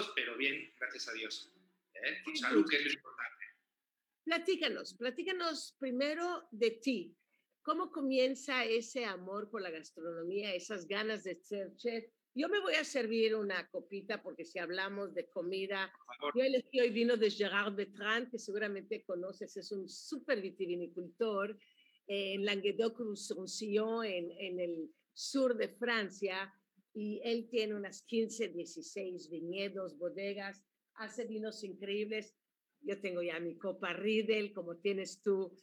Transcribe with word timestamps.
sustos, 0.00 0.12
pero 0.14 0.36
bien, 0.36 0.72
gracias 0.78 1.08
a 1.08 1.12
Dios. 1.12 1.52
¿eh? 1.94 2.22
Con 2.24 2.36
salud, 2.36 2.66
que 2.68 2.76
es 2.76 2.84
lo 2.84 2.92
importante. 2.92 3.44
Platícanos, 4.24 4.94
platícanos 4.94 5.76
primero 5.78 6.48
de 6.50 6.70
ti. 6.72 7.16
¿Cómo 7.62 7.90
comienza 7.90 8.64
ese 8.64 9.04
amor 9.04 9.50
por 9.50 9.62
la 9.62 9.70
gastronomía, 9.70 10.54
esas 10.54 10.86
ganas 10.86 11.24
de 11.24 11.36
ser 11.36 11.74
chef? 11.76 12.04
Yo 12.34 12.48
me 12.48 12.60
voy 12.60 12.74
a 12.74 12.84
servir 12.84 13.34
una 13.34 13.68
copita 13.68 14.22
porque 14.22 14.44
si 14.44 14.58
hablamos 14.58 15.14
de 15.14 15.28
comida, 15.28 15.92
yo 16.34 16.42
elegí 16.42 16.80
hoy 16.80 16.90
vino 16.90 17.16
de 17.16 17.30
Gerard 17.30 17.74
Bertrand, 17.74 18.30
que 18.30 18.38
seguramente 18.38 19.04
conoces, 19.04 19.56
es 19.56 19.72
un 19.72 19.88
súper 19.88 20.40
vitivinicultor 20.40 21.58
en 22.06 22.44
Languedoc-Roussillon, 22.44 24.04
en, 24.04 24.30
en 24.38 24.60
el 24.60 24.90
sur 25.12 25.56
de 25.56 25.68
Francia, 25.68 26.52
y 26.94 27.20
él 27.24 27.48
tiene 27.50 27.74
unas 27.74 28.02
15, 28.02 28.48
16 28.48 29.30
viñedos, 29.30 29.96
bodegas, 29.98 30.64
hace 30.94 31.26
vinos 31.26 31.62
increíbles. 31.64 32.36
Yo 32.82 33.00
tengo 33.00 33.22
ya 33.22 33.38
mi 33.38 33.56
copa 33.58 33.92
Riedel, 33.92 34.52
como 34.52 34.78
tienes 34.78 35.22
tú 35.22 35.54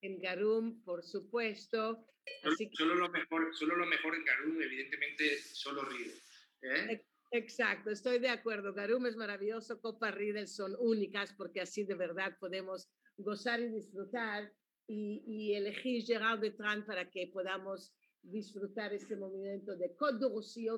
en 0.00 0.20
Garum, 0.20 0.82
por 0.84 1.02
supuesto. 1.02 2.06
Así 2.42 2.70
solo, 2.72 2.94
lo 2.94 3.08
mejor, 3.10 3.54
solo 3.54 3.76
lo 3.76 3.86
mejor 3.86 4.14
en 4.14 4.24
Garum, 4.24 4.60
evidentemente, 4.60 5.38
solo 5.38 5.84
Riedel. 5.84 6.20
¿eh? 6.62 7.04
Exacto, 7.32 7.90
estoy 7.90 8.18
de 8.18 8.28
acuerdo. 8.28 8.72
Garum 8.74 9.06
es 9.06 9.16
maravilloso, 9.16 9.80
Copa 9.80 10.10
Riedel 10.10 10.46
son 10.46 10.76
únicas 10.78 11.32
porque 11.34 11.60
así 11.60 11.84
de 11.84 11.94
verdad 11.94 12.36
podemos 12.38 12.88
gozar 13.16 13.60
y 13.60 13.68
disfrutar 13.68 14.52
y, 14.86 15.24
y 15.26 15.54
elegir 15.54 16.04
Gerard 16.04 16.40
Bertrand 16.40 16.86
para 16.86 17.10
que 17.10 17.30
podamos 17.32 17.92
disfrutar 18.24 18.92
este 18.92 19.16
momento 19.16 19.76
de 19.76 19.94
Côte 19.96 20.26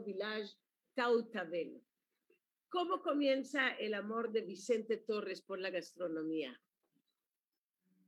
Village 0.04 0.54
Tautavel. 0.94 1.82
¿Cómo 2.68 3.02
comienza 3.02 3.70
el 3.76 3.94
amor 3.94 4.32
de 4.32 4.42
Vicente 4.42 4.96
Torres 4.98 5.40
por 5.40 5.58
la 5.58 5.70
gastronomía? 5.70 6.60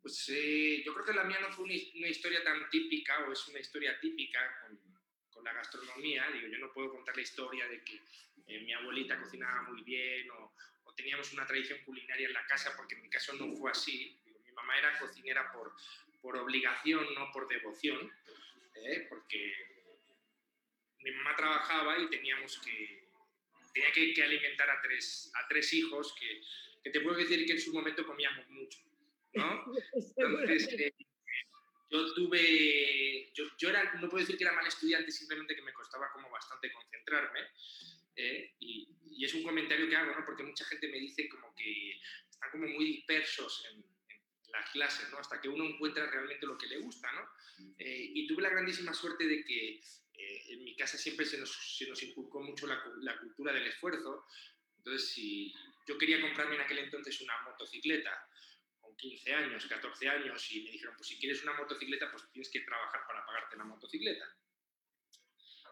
Pues 0.03 0.29
eh, 0.31 0.83
yo 0.85 0.93
creo 0.95 1.07
que 1.07 1.13
la 1.13 1.25
mía 1.25 1.39
no 1.41 1.51
fue 1.51 1.65
una, 1.65 1.75
historia 2.09 2.43
tan 2.43 2.69
típica 2.71 3.27
o 3.27 3.33
es 3.33 3.47
una 3.49 3.61
historia 3.61 3.99
típica 4.01 4.41
con, 4.63 4.79
con, 5.31 5.45
la 5.45 5.53
gastronomía. 5.53 6.25
Digo, 6.33 6.49
yo 6.49 6.59
no 6.59 6.73
puedo 6.73 6.91
contar 6.91 7.17
la 7.17 7.23
historia 7.23 7.67
de 7.69 7.83
que 7.85 8.01
eh, 8.47 8.61
mi 8.61 8.73
abuelita 8.73 9.21
cocinaba 9.21 9.63
muy 9.63 9.83
bien 9.83 10.31
o, 10.31 10.55
o, 10.85 10.95
teníamos 10.95 11.33
una 11.33 11.47
tradición 11.47 11.79
culinaria 11.85 12.27
en 12.27 12.33
la 12.33 12.47
casa, 12.47 12.75
porque 12.77 12.95
en 12.95 13.03
mi 13.03 13.11
caso 13.11 13.33
no 13.35 13.55
fue 13.57 13.71
así. 13.71 14.19
Digo, 14.25 14.41
mi 14.41 14.53
mamá 14.53 14.79
era 14.79 14.99
cocinera 14.99 15.53
por, 15.53 15.73
por 16.21 16.37
obligación, 16.37 17.15
no 17.15 17.31
por 17.33 17.49
devoción. 17.49 18.11
¿Eh? 18.85 19.07
porque 19.09 19.53
mi 21.01 21.11
mamá 21.13 21.37
trabajaba 21.37 21.99
y 21.99 22.09
teníamos 22.09 22.59
que, 22.61 23.09
tenía 23.73 23.93
que, 23.93 24.23
alimentar 24.23 24.69
a 24.71 24.81
tres, 24.81 25.31
a 25.35 25.49
tres 25.49 25.73
hijos 25.75 26.15
que, 26.19 26.43
que, 26.83 26.91
te 26.91 27.01
puedo 27.01 27.17
decir 27.17 27.45
que 27.47 27.53
en 27.53 27.61
su 27.61 27.73
momento 27.73 28.07
comíamos 28.07 28.49
mucho, 28.49 28.79
¿no? 29.35 29.65
Entonces, 30.17 30.69
eh, 30.79 30.95
yo 31.91 32.15
tuve, 32.15 33.33
yo, 33.33 33.45
yo, 33.57 33.71
era, 33.71 33.95
no 33.95 34.09
puedo 34.09 34.21
decir 34.21 34.37
que 34.37 34.45
era 34.45 34.53
mal 34.53 34.67
estudiante, 34.67 35.11
simplemente 35.11 35.55
que 35.55 35.63
me 35.63 35.73
costaba 35.73 36.11
como 36.13 36.31
bastante 36.31 36.71
concentrarme. 36.73 37.41
¿eh? 38.17 38.55
Y, 38.59 38.89
y, 39.07 39.25
es 39.25 39.33
un 39.35 39.43
comentario 39.43 39.89
que 39.89 39.97
hago, 39.97 40.15
¿no? 40.15 40.27
Porque 40.27 40.43
mucha 40.43 40.65
gente 40.67 40.89
me 40.89 40.99
dice 40.99 41.29
como 41.29 41.55
que 41.55 41.99
están 42.29 42.51
como 42.51 42.67
muy 42.67 42.85
dispersos 42.85 43.65
en, 43.71 43.85
las 44.59 44.71
clases, 44.71 45.11
¿no? 45.11 45.19
Hasta 45.19 45.41
que 45.41 45.49
uno 45.49 45.65
encuentra 45.65 46.07
realmente 46.11 46.47
lo 46.47 46.59
que 46.59 46.67
le 46.67 46.79
gusta, 46.79 47.11
¿no? 47.13 47.29
Eh, 47.79 48.11
y 48.15 48.27
tuve 48.27 48.43
la 48.43 48.51
grandísima 48.51 48.93
suerte 48.95 49.27
de 49.27 49.45
que 49.45 49.81
eh, 50.15 50.45
en 50.49 50.65
mi 50.65 50.77
casa 50.77 50.97
siempre 50.97 51.27
se 51.27 51.39
nos, 51.39 51.51
se 51.77 51.89
nos 51.89 52.03
inculcó 52.03 52.41
mucho 52.41 52.67
la, 52.67 52.83
la, 53.01 53.19
cultura 53.19 53.53
del 53.53 53.67
esfuerzo. 53.67 54.27
Entonces, 54.77 55.11
si 55.11 55.55
yo 55.87 55.99
quería 55.99 56.21
comprarme 56.21 56.57
en 56.57 56.61
aquel 56.63 56.79
entonces 56.79 57.21
una 57.21 57.41
motocicleta 57.43 58.29
con 58.81 58.97
15 58.97 59.35
años, 59.35 59.67
14 59.67 60.09
años, 60.09 60.51
y 60.53 60.63
me 60.63 60.71
dijeron, 60.71 60.95
pues 60.97 61.09
si 61.09 61.19
quieres 61.19 61.43
una 61.43 61.55
motocicleta, 61.55 62.11
pues 62.11 62.31
tienes 62.33 62.51
que 62.51 62.61
trabajar 62.61 63.01
para 63.07 63.25
pagarte 63.27 63.57
la 63.57 63.65
motocicleta. 63.65 64.37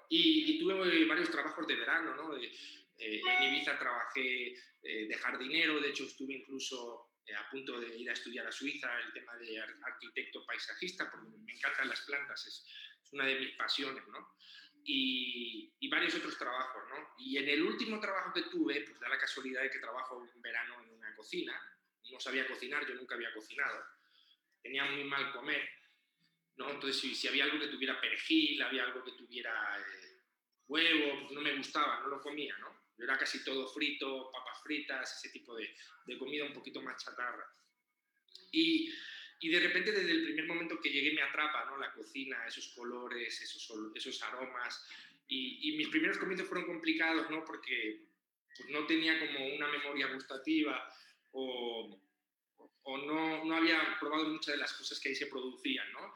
Y, 0.08 0.52
y 0.52 0.58
tuve 0.60 1.04
varios 1.06 1.30
trabajos 1.30 1.66
de 1.66 1.74
verano, 1.74 2.14
¿no? 2.14 2.36
Eh, 2.36 2.52
en 2.98 3.42
Ibiza 3.42 3.78
trabajé 3.78 4.54
de 4.82 5.14
jardinero, 5.20 5.80
de 5.80 5.88
hecho 5.90 6.04
estuve 6.04 6.34
incluso 6.34 7.10
eh, 7.12 7.15
a 7.34 7.50
punto 7.50 7.80
de 7.80 7.96
ir 7.96 8.08
a 8.08 8.12
estudiar 8.12 8.46
a 8.46 8.52
Suiza 8.52 8.98
el 9.00 9.12
tema 9.12 9.36
de 9.36 9.60
arquitecto 9.60 10.44
paisajista, 10.46 11.10
porque 11.10 11.28
me 11.28 11.52
encantan 11.52 11.88
las 11.88 12.00
plantas, 12.02 12.46
es, 12.46 12.64
es 13.02 13.12
una 13.12 13.26
de 13.26 13.40
mis 13.40 13.56
pasiones, 13.56 14.06
¿no? 14.08 14.36
Y, 14.84 15.74
y, 15.80 15.88
varios 15.88 16.14
otros 16.14 16.38
trabajos, 16.38 16.82
¿no? 16.90 17.14
Y 17.18 17.38
en 17.38 17.48
el 17.48 17.62
último 17.62 17.98
trabajo 17.98 18.32
que 18.32 18.42
tuve, 18.42 18.82
pues 18.82 19.00
da 19.00 19.08
la 19.08 19.18
casualidad 19.18 19.62
de 19.62 19.70
que 19.70 19.80
trabajo 19.80 20.18
un 20.18 20.40
verano 20.40 20.80
en 20.84 20.90
una 20.90 21.14
cocina, 21.16 21.60
no 22.10 22.20
sabía 22.20 22.46
cocinar, 22.46 22.86
yo 22.86 22.94
nunca 22.94 23.16
había 23.16 23.34
cocinado, 23.34 23.84
tenía 24.62 24.84
muy 24.84 25.04
mal 25.04 25.32
comer, 25.32 25.68
¿no? 26.56 26.70
Entonces, 26.70 27.00
si, 27.00 27.14
si 27.14 27.26
había 27.26 27.44
algo 27.44 27.58
que 27.58 27.68
tuviera 27.68 28.00
perejil, 28.00 28.62
había 28.62 28.84
algo 28.84 29.02
que 29.02 29.12
tuviera 29.12 29.78
eh, 29.80 30.22
huevo, 30.68 31.20
pues 31.22 31.32
no 31.32 31.40
me 31.40 31.56
gustaba, 31.56 32.00
no 32.00 32.08
lo 32.08 32.20
comía, 32.20 32.56
¿no? 32.58 32.85
Era 32.98 33.18
casi 33.18 33.44
todo 33.44 33.68
frito, 33.68 34.30
papas 34.32 34.62
fritas, 34.62 35.18
ese 35.18 35.30
tipo 35.30 35.54
de, 35.54 35.74
de 36.06 36.18
comida 36.18 36.44
un 36.44 36.54
poquito 36.54 36.80
más 36.80 37.02
chatarra. 37.02 37.46
Y, 38.52 38.92
y, 39.40 39.48
de 39.50 39.60
repente 39.60 39.92
desde 39.92 40.12
el 40.12 40.24
primer 40.24 40.46
momento 40.46 40.80
que 40.80 40.90
llegué 40.90 41.12
me 41.12 41.22
atrapa 41.22 41.66
¿no? 41.66 41.76
la 41.76 41.92
cocina, 41.92 42.46
esos 42.46 42.68
colores, 42.68 43.40
esos, 43.40 43.70
esos 43.94 44.22
aromas. 44.22 44.88
Y, 45.28 45.70
y 45.70 45.76
mis 45.76 45.88
primeros 45.88 46.18
comienzos 46.18 46.48
fueron 46.48 46.66
complicados 46.66 47.28
¿no? 47.30 47.44
porque 47.44 48.06
pues, 48.56 48.70
no 48.70 48.86
tenía 48.86 49.18
como 49.18 49.46
una 49.54 49.68
memoria 49.68 50.06
gustativa 50.06 50.88
o, 51.32 52.00
o 52.82 52.98
no, 52.98 53.44
no, 53.44 53.56
había 53.56 53.98
probado 53.98 54.28
muchas 54.28 54.54
de 54.54 54.60
las 54.60 54.72
cosas 54.72 55.00
que 55.00 55.10
ahí 55.10 55.14
se 55.14 55.26
producían. 55.26 55.90
¿no? 55.92 56.14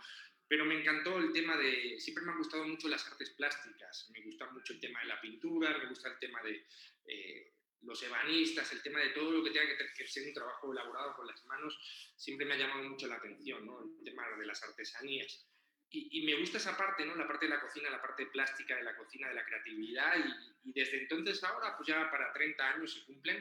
Pero 0.50 0.64
me 0.64 0.80
encantó 0.80 1.16
el 1.18 1.32
tema 1.32 1.56
de, 1.56 1.94
siempre 2.00 2.24
me 2.24 2.32
han 2.32 2.38
gustado 2.38 2.64
mucho 2.64 2.88
las 2.88 3.06
artes 3.06 3.30
plásticas, 3.30 4.10
me 4.10 4.20
gusta 4.22 4.50
mucho 4.50 4.72
el 4.72 4.80
tema 4.80 4.98
de 4.98 5.06
la 5.06 5.20
pintura, 5.20 5.78
me 5.78 5.86
gusta 5.86 6.08
el 6.08 6.18
tema 6.18 6.42
de 6.42 6.66
eh, 7.06 7.52
los 7.82 8.02
ebanistas, 8.02 8.72
el 8.72 8.82
tema 8.82 8.98
de 8.98 9.10
todo 9.10 9.30
lo 9.30 9.44
que 9.44 9.52
tenga 9.52 9.66
que, 9.94 10.08
ser 10.08 10.26
un 10.26 10.34
trabajo 10.34 10.72
elaborado 10.72 11.14
con 11.14 11.28
las 11.28 11.46
manos, 11.46 11.78
siempre 12.16 12.44
me 12.44 12.54
ha 12.54 12.56
llamado 12.56 12.82
mucho 12.82 13.06
la 13.06 13.14
atención, 13.14 13.64
¿no? 13.64 13.80
el 13.80 14.02
tema 14.02 14.24
de 14.36 14.44
las 14.44 14.60
artesanías. 14.64 15.46
Y, 15.88 16.18
y, 16.18 16.26
me 16.26 16.34
gusta 16.34 16.58
esa 16.58 16.76
parte, 16.76 17.06
¿no? 17.06 17.14
la 17.14 17.28
parte 17.28 17.46
de 17.46 17.54
la 17.54 17.60
cocina, 17.60 17.88
la 17.88 18.02
parte 18.02 18.26
plástica 18.26 18.74
de 18.74 18.82
la 18.82 18.96
cocina, 18.96 19.28
de 19.28 19.34
la 19.36 19.44
creatividad, 19.44 20.16
y, 20.18 20.70
y 20.70 20.72
desde 20.72 21.00
entonces 21.00 21.44
ahora, 21.44 21.76
pues 21.76 21.86
ya 21.86 22.10
para 22.10 22.32
30 22.32 22.70
años 22.70 22.92
se 22.92 23.04
cumplen, 23.04 23.40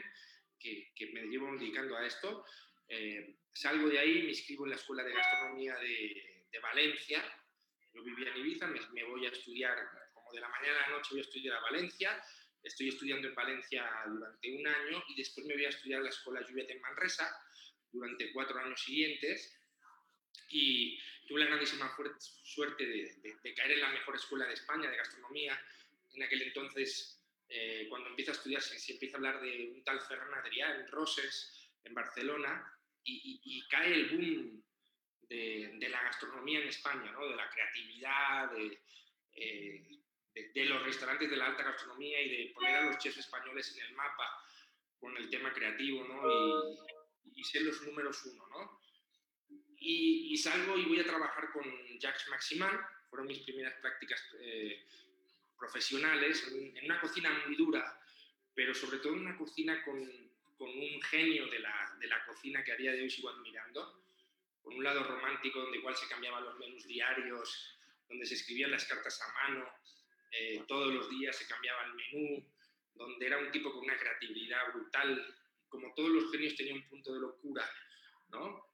que, 0.60 0.92
que 0.94 1.06
me 1.08 1.22
llevo 1.22 1.52
dedicando 1.56 1.96
a 1.96 2.06
esto, 2.06 2.44
eh, 2.86 3.34
salgo 3.52 3.88
de 3.88 3.98
ahí, 3.98 4.22
me 4.22 4.28
inscribo 4.28 4.64
en 4.64 4.70
la 4.70 4.76
Escuela 4.76 5.02
de 5.02 5.12
Gastronomía 5.12 5.76
de 5.76 6.29
de 6.50 6.58
Valencia. 6.58 7.22
Yo 7.92 8.02
vivía 8.02 8.30
en 8.30 8.36
Ibiza, 8.38 8.66
me, 8.66 8.80
me, 8.92 9.04
voy 9.04 9.26
a 9.26 9.30
estudiar, 9.30 9.76
como 10.12 10.32
de 10.32 10.40
la 10.40 10.48
mañana 10.48 10.84
a 10.84 10.90
la 10.90 10.96
noche 10.96 11.08
voy 11.12 11.20
a 11.20 11.22
estudiar 11.22 11.56
a 11.56 11.60
Valencia. 11.60 12.22
Estoy 12.62 12.88
estudiando 12.88 13.28
en 13.28 13.34
Valencia 13.34 13.88
durante 14.06 14.54
un 14.54 14.66
año 14.66 15.02
y 15.08 15.16
después 15.16 15.46
me 15.46 15.54
voy 15.54 15.64
a 15.64 15.70
estudiar 15.70 16.00
a 16.00 16.04
la 16.04 16.10
Escuela 16.10 16.44
Juliet 16.46 16.70
en 16.70 16.80
Manresa 16.80 17.34
durante 17.90 18.32
cuatro 18.32 18.58
años 18.58 18.80
siguientes. 18.82 19.56
Y 20.50 20.98
tuve 21.26 21.40
la 21.40 21.46
grandísima 21.46 21.94
suerte 22.42 22.84
de, 22.84 23.14
de, 23.22 23.36
de 23.42 23.54
caer 23.54 23.72
en 23.72 23.80
la 23.80 23.90
mejor 23.90 24.16
escuela 24.16 24.46
de 24.46 24.54
España 24.54 24.90
de 24.90 24.96
gastronomía. 24.96 25.60
En 26.12 26.22
aquel 26.22 26.42
entonces, 26.42 27.22
eh, 27.48 27.86
cuando 27.88 28.08
empieza 28.10 28.32
a 28.32 28.34
estudiar, 28.34 28.60
se, 28.60 28.78
se, 28.78 28.92
empieza 28.92 29.16
a 29.16 29.18
hablar 29.18 29.40
de 29.40 29.70
un 29.72 29.82
tal 29.84 30.00
Ferran 30.00 30.34
Adrià 30.34 30.74
en 30.74 30.88
Roses, 30.88 31.70
en 31.84 31.94
Barcelona, 31.94 32.64
y, 33.04 33.14
y, 33.14 33.58
y 33.58 33.68
cae 33.68 33.94
el 33.94 34.08
boom 34.10 34.64
de, 35.30 35.88
la 35.88 36.02
gastronomía 36.02 36.60
en 36.60 36.68
España, 36.68 37.10
¿no? 37.12 37.28
de 37.28 37.36
la 37.36 37.48
creatividad, 37.50 38.50
de, 38.50 38.80
eh, 39.32 40.00
de, 40.34 40.64
los 40.64 40.82
restaurantes 40.82 41.30
de 41.30 41.36
la 41.36 41.46
alta 41.46 41.62
gastronomía 41.62 42.20
y 42.20 42.28
de 42.28 42.52
poner 42.52 42.76
a 42.76 42.84
los 42.86 42.98
chefs 42.98 43.18
españoles 43.18 43.72
en 43.76 43.86
el 43.86 43.94
mapa 43.94 44.28
con 44.98 45.16
el 45.16 45.30
tema 45.30 45.52
creativo 45.52 46.04
¿no? 46.04 46.28
y, 47.24 47.40
y 47.40 47.44
ser 47.44 47.62
los 47.62 47.80
números 47.82 48.24
uno. 48.24 48.44
¿no? 48.48 48.80
Y, 49.78 50.36
salgo 50.36 50.76
y 50.76 50.84
voy 50.84 51.00
a 51.00 51.04
trabajar 51.04 51.50
con 51.52 51.64
Jacques 51.98 52.28
Maximan, 52.28 52.78
fueron 53.08 53.28
mis 53.28 53.40
primeras 53.40 53.74
prácticas 53.80 54.22
eh, 54.40 54.84
profesionales, 55.58 56.46
en, 56.52 56.76
en, 56.76 56.84
una 56.84 57.00
cocina 57.00 57.30
muy 57.46 57.56
dura, 57.56 58.00
pero 58.54 58.74
sobre 58.74 58.98
todo 58.98 59.12
en 59.14 59.20
una 59.20 59.36
cocina 59.36 59.82
con, 59.84 59.98
con 60.58 60.68
un 60.68 61.02
genio 61.02 61.46
de 61.46 61.60
la, 61.60 61.96
de 62.00 62.08
la 62.08 62.24
cocina 62.26 62.64
que 62.64 62.72
a 62.72 62.76
día 62.76 62.92
de 62.92 63.02
hoy 63.02 63.10
sigo 63.10 63.30
admirando 63.30 64.09
con 64.62 64.74
un 64.74 64.84
lado 64.84 65.04
romántico 65.04 65.60
donde 65.60 65.78
igual 65.78 65.96
se 65.96 66.08
cambiaban 66.08 66.44
los 66.44 66.58
menús 66.58 66.86
diarios, 66.86 67.78
donde 68.08 68.26
se 68.26 68.34
escribían 68.34 68.70
las 68.70 68.84
cartas 68.84 69.20
a 69.22 69.48
mano, 69.48 69.68
eh, 70.32 70.62
todos 70.68 70.92
los 70.92 71.10
días 71.10 71.36
se 71.36 71.46
cambiaba 71.46 71.84
el 71.84 71.94
menú, 71.94 72.46
donde 72.94 73.26
era 73.26 73.38
un 73.38 73.50
tipo 73.50 73.72
con 73.72 73.84
una 73.84 73.98
creatividad 73.98 74.72
brutal, 74.72 75.36
como 75.68 75.94
todos 75.94 76.10
los 76.10 76.30
genios 76.30 76.56
tenía 76.56 76.74
un 76.74 76.88
punto 76.88 77.14
de 77.14 77.20
locura, 77.20 77.68
¿no? 78.28 78.68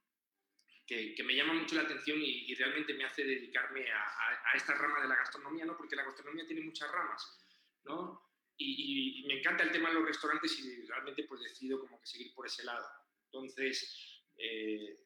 Que, 0.87 1.15
que 1.15 1.25
me 1.25 1.35
llama 1.35 1.55
mucho 1.55 1.75
la 1.75 1.83
atención 1.83 2.19
y, 2.21 2.55
realmente 2.55 2.95
me 2.95 3.05
hace 3.05 3.25
dedicarme 3.25 3.91
a, 3.91 4.03
a, 4.03 4.53
a, 4.53 4.57
esta 4.57 4.75
rama 4.75 5.03
de 5.03 5.09
la 5.09 5.17
gastronomía, 5.17 5.65
¿no? 5.65 5.77
Porque 5.77 5.97
la 5.97 6.05
gastronomía 6.05 6.47
tiene 6.47 6.63
muchas 6.63 6.91
ramas, 6.91 7.39
¿no? 7.85 8.27
y, 8.59 9.25
me 9.27 9.39
encanta 9.39 9.65
el 9.65 9.73
tema 9.73 9.89
de 9.89 9.97
los 9.97 10.07
restaurantes 10.07 10.59
y 10.59 10.83
realmente 10.87 11.25
pues 11.25 11.43
decido 11.43 11.81
como 11.81 12.01
que 12.01 12.07
seguir 12.07 12.35
por 12.35 12.47
ese 12.47 12.65
lado. 12.65 12.87
Entonces, 13.27 14.23
eh, 14.39 14.99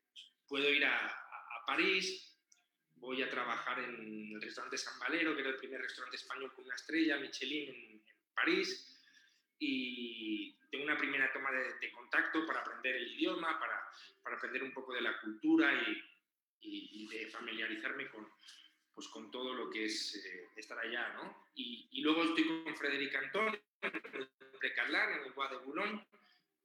puedo 0.51 0.69
ir 0.69 0.85
a, 0.85 1.07
a, 1.07 1.65
París, 1.65 2.37
voy 2.97 3.23
a 3.23 3.31
trabajar 3.31 3.79
en 3.79 4.33
el 4.35 4.43
restaurante 4.43 4.77
San 4.77 4.99
Valero, 4.99 5.33
que 5.35 5.43
era 5.43 5.51
el 5.51 5.57
primer 5.57 5.81
restaurante 5.81 6.17
español 6.17 6.53
con 6.53 6.65
una 6.65 6.75
estrella, 6.75 7.19
Michelin, 7.19 7.69
en, 7.73 8.03
París, 8.35 9.01
y 9.59 10.53
tengo 10.71 10.85
una 10.85 10.99
primera 10.99 11.33
toma 11.33 11.51
de, 11.53 11.93
contacto 11.93 12.45
para 12.47 12.63
aprender 12.63 12.97
el 12.97 13.13
idioma, 13.13 13.61
para, 13.61 13.81
para, 14.25 14.37
aprender 14.37 14.65
un 14.65 14.73
poco 14.73 14.93
de 14.95 15.03
la 15.03 15.21
cultura 15.21 15.73
y, 15.73 16.03
y, 16.63 17.07
de 17.09 17.29
familiarizarme 17.29 18.09
con, 18.09 18.27
pues, 18.95 19.07
con 19.09 19.31
todo 19.31 19.55
lo 19.55 19.71
que 19.71 19.85
es 19.85 20.17
eh, 20.17 20.49
estar 20.57 20.79
allá, 20.79 21.13
¿no? 21.15 21.47
Y, 21.55 21.87
y, 21.93 22.01
luego 22.01 22.25
estoy 22.25 22.45
con 22.45 22.77
Frederic 22.77 23.15
Antón, 23.15 23.53
de 23.53 24.69
en 24.69 25.25
el 25.27 25.33
Bois 25.33 25.51
de 25.51 25.57
Boulogne, 25.59 26.07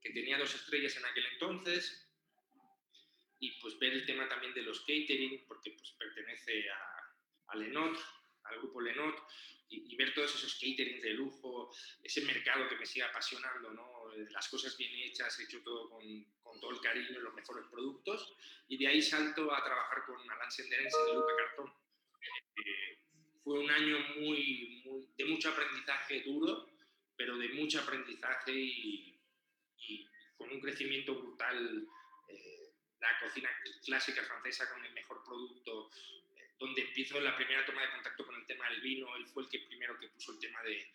que 0.01 0.12
tenía 0.12 0.39
dos 0.39 0.56
estrellas 0.56 0.96
en 0.98 1.06
aquel 1.06 1.25
entonces, 1.34 2.04
y 3.46 3.52
pues 3.62 3.78
ver 3.78 3.94
el 3.94 4.06
tema 4.08 4.28
también 4.28 4.56
de 4.56 4.64
los 4.64 4.80
catering, 4.82 5.46
porque 5.48 5.72
pues 5.72 5.92
pertenece 5.92 6.68
a, 6.72 7.52
a 7.52 7.56
Lenot, 7.56 7.96
al 8.44 8.58
grupo 8.58 8.82
Lenot, 8.82 9.16
y, 9.70 9.96
ver 9.96 10.14
todos 10.16 10.34
esos 10.34 10.56
caterings 10.56 11.02
de 11.04 11.14
lujo, 11.14 11.72
ese 12.04 12.22
mercado 12.22 12.68
que 12.68 12.75
me 12.75 12.86
sigue 12.86 13.06
apasionando, 13.06 13.72
¿no? 13.72 14.12
las 14.32 14.48
cosas 14.50 14.75
bien 14.78 14.94
hechas, 14.96 15.40
hecho 15.40 15.62
todo 15.62 15.90
con, 15.90 16.24
con 16.42 16.60
todo 16.60 16.72
el 16.72 16.80
cariño, 16.80 17.20
los 17.20 17.36
mejores 17.36 17.66
productos, 17.70 18.36
y 18.68 18.78
de 18.78 18.88
ahí 18.88 19.02
salto 19.02 19.54
a 19.54 19.64
trabajar 19.64 20.06
con 20.08 20.20
Alain 20.30 20.52
Senderense 20.52 20.98
de 21.06 21.14
Luca 21.14 21.34
Cartón. 21.38 21.74
Eh, 22.58 22.98
fue 23.44 23.60
un 23.60 23.70
año 23.70 24.00
muy, 24.18 24.84
de 25.18 25.25
mucho 25.25 25.50
aprendizaje 25.50 26.22
duro, 26.22 26.68
pero 27.16 27.38
de 27.38 27.50
mucho 27.50 27.80
aprendizaje 27.82 28.54
y, 28.54 29.20
y 29.78 30.08
con 30.36 30.52
un 30.52 30.60
crecimiento 30.60 31.14
brutal. 31.16 31.88
Eh, 32.30 32.64
la 33.12 33.19
cocina 33.19 33.50
clásica 33.83 34.24
francesa 34.24 34.69
con 34.69 34.83
el 34.83 34.93
mejor 34.93 35.24
producto, 35.24 35.89
donde 36.57 36.81
empiezo 36.81 37.19
la 37.19 37.35
primera 37.35 37.65
toma 37.65 37.81
de 37.81 37.91
contacto 37.91 38.25
con 38.25 38.35
el 38.35 38.45
tema 38.45 38.69
del 38.69 38.81
vino, 38.81 39.15
él 39.15 39.27
fue 39.27 39.43
el 39.43 39.50
que 39.50 39.59
primero 39.59 40.00
que 40.00 40.07
puso 40.09 40.31
el 40.31 40.39
tema 40.39 40.62
de, 40.63 40.88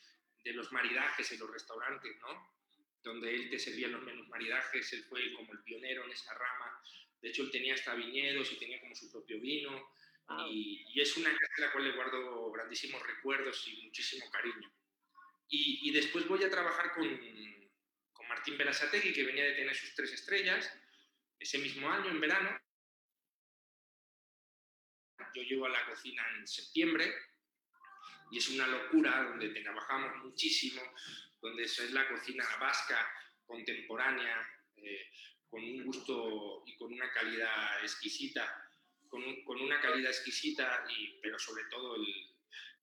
de 0.45 0.53
los 0.53 0.73
maridajes 0.73 1.31
en 1.33 1.41
los 1.41 1.51
restaurantes, 1.51 2.19
¿no? 2.21 2.55
Donde 3.03 3.35
él 3.35 3.51
te 3.51 3.59
servía 3.59 3.89
los 3.89 4.03
menos 4.03 4.29
maridajes, 4.29 4.93
él 4.93 5.05
fue 5.05 5.33
como 5.35 5.53
el 5.53 5.63
pionero 5.63 6.05
en 6.05 6.13
esa 6.13 6.35
rama. 6.35 6.83
De 7.21 7.29
hecho, 7.29 7.43
él 7.43 7.51
tenía 7.51 7.75
hasta 7.75 7.95
viñedos 7.95 8.51
y 8.53 8.57
tenía 8.57 8.81
como 8.81 8.95
su 8.95 9.11
propio 9.11 9.41
vino. 9.41 9.93
Y, 10.49 10.87
y, 10.95 11.01
es 11.01 11.17
una 11.17 11.31
casa 11.31 11.55
a 11.59 11.61
la 11.63 11.73
cual 11.73 11.85
le 11.85 11.93
guardo 11.93 12.53
grandísimos 12.53 13.05
recuerdos 13.05 13.67
y 13.67 13.83
muchísimo 13.83 14.31
cariño. 14.31 14.73
Y, 15.49 15.89
y 15.89 15.93
después 15.93 16.29
voy 16.29 16.45
a 16.45 16.51
trabajar 16.51 16.93
con, 16.95 17.09
con 18.13 18.29
Martín 18.29 18.57
Berasategui, 18.57 19.13
que 19.13 19.25
venía 19.25 19.45
de 19.45 19.55
tener 19.55 19.75
sus 19.75 19.93
tres 19.93 20.13
estrellas, 20.13 20.73
ese 21.41 21.59
mismo 21.59 21.91
año, 21.91 22.11
en 22.11 22.21
verano, 22.21 22.61
yo 25.35 25.43
llego 25.43 25.67
a 25.67 25.71
la 25.71 25.87
cocina 25.87 26.23
en 26.37 26.47
septiembre 26.47 27.13
y 28.31 28.39
es 28.39 28.49
una 28.49 28.67
locura 28.67 29.25
donde 29.25 29.49
trabajamos 29.49 30.25
muchísimo, 30.25 30.83
donde 31.41 31.65
es 31.65 31.91
la 31.91 32.09
cocina 32.09 32.45
vasca 32.61 33.09
contemporánea, 33.45 34.47
eh, 34.77 35.11
con 35.49 35.63
un 35.65 35.85
gusto 35.85 36.63
y 36.67 36.77
con 36.77 36.93
una 36.93 37.13
calidad 37.13 37.83
exquisita, 37.83 38.71
con, 39.09 39.43
con, 39.43 39.61
una 39.61 39.81
calidad 39.81 40.11
exquisita, 40.11 40.87
y, 40.89 41.19
pero 41.21 41.39
sobre 41.39 41.65
todo 41.65 41.97
el 41.97 42.07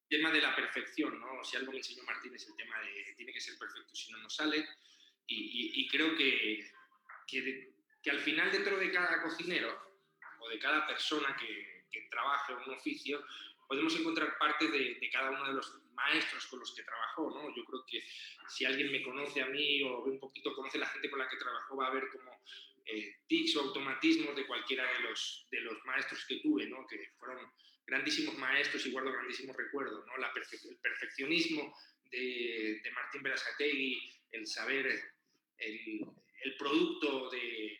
tema 0.09 0.31
de 0.31 0.41
la 0.41 0.55
perfección, 0.55 1.19
¿no? 1.19 1.43
Si 1.43 1.55
algo 1.55 1.71
me 1.71 1.77
enseñó 1.77 2.03
Martín 2.03 2.35
es 2.35 2.47
el 2.47 2.55
tema 2.55 2.79
de 2.81 3.13
tiene 3.15 3.31
que 3.31 3.39
ser 3.39 3.57
perfecto, 3.57 3.95
si 3.95 4.11
no, 4.11 4.17
no 4.19 4.29
sale. 4.29 4.67
Y, 5.29 5.87
creo 5.89 6.15
que, 6.15 6.71
que, 8.01 8.09
al 8.11 8.19
final 8.19 8.51
dentro 8.51 8.77
de 8.77 8.91
cada 8.91 9.21
cocinero 9.21 9.97
o 10.39 10.49
de 10.49 10.59
cada 10.59 10.85
persona 10.87 11.35
que, 11.39 11.85
que 11.91 12.07
trabaje 12.09 12.53
un 12.53 12.73
oficio, 12.73 13.23
podemos 13.67 13.99
encontrar 13.99 14.37
parte 14.37 14.67
de, 14.69 15.09
cada 15.11 15.31
uno 15.31 15.45
de 15.47 15.53
los 15.53 15.73
maestros 15.93 16.47
con 16.47 16.59
los 16.59 16.73
que 16.73 16.83
trabajó, 16.83 17.29
¿no? 17.31 17.55
Yo 17.55 17.65
creo 17.65 17.85
que 17.85 18.03
si 18.47 18.65
alguien 18.65 18.91
me 18.91 19.01
conoce 19.03 19.41
a 19.41 19.47
mí 19.47 19.81
o 19.83 20.03
un 20.03 20.19
poquito 20.19 20.55
conoce 20.55 20.77
la 20.77 20.87
gente 20.87 21.09
con 21.09 21.19
la 21.19 21.27
que 21.27 21.37
trabajó, 21.37 21.75
va 21.75 21.87
a 21.87 21.93
ver 21.93 22.07
como 22.09 22.31
eh, 22.85 23.17
tics 23.27 23.55
o 23.57 23.61
automatismos 23.61 24.35
de 24.35 24.47
cualquiera 24.47 24.91
de 24.93 24.99
los, 24.99 25.47
de 25.51 25.61
los 25.61 25.83
maestros 25.85 26.25
que 26.27 26.39
tuve, 26.39 26.65
¿no? 26.67 26.85
Que 26.87 27.11
fueron 27.17 27.51
grandísimos 27.85 28.37
maestros 28.37 28.85
y 28.85 28.91
guardo 28.91 29.11
grandísimos 29.11 29.55
recuerdos, 29.55 30.05
¿no? 30.05 30.17
La 30.17 30.31
el 30.33 30.77
perfeccionismo 30.77 31.75
de, 32.11 32.79
de 32.83 32.91
Martín 32.91 33.23
Berasategui, 33.23 34.13
el 34.31 34.47
saber, 34.47 34.87
el, 35.57 36.05
el 36.43 36.57
producto 36.57 37.29
de, 37.31 37.79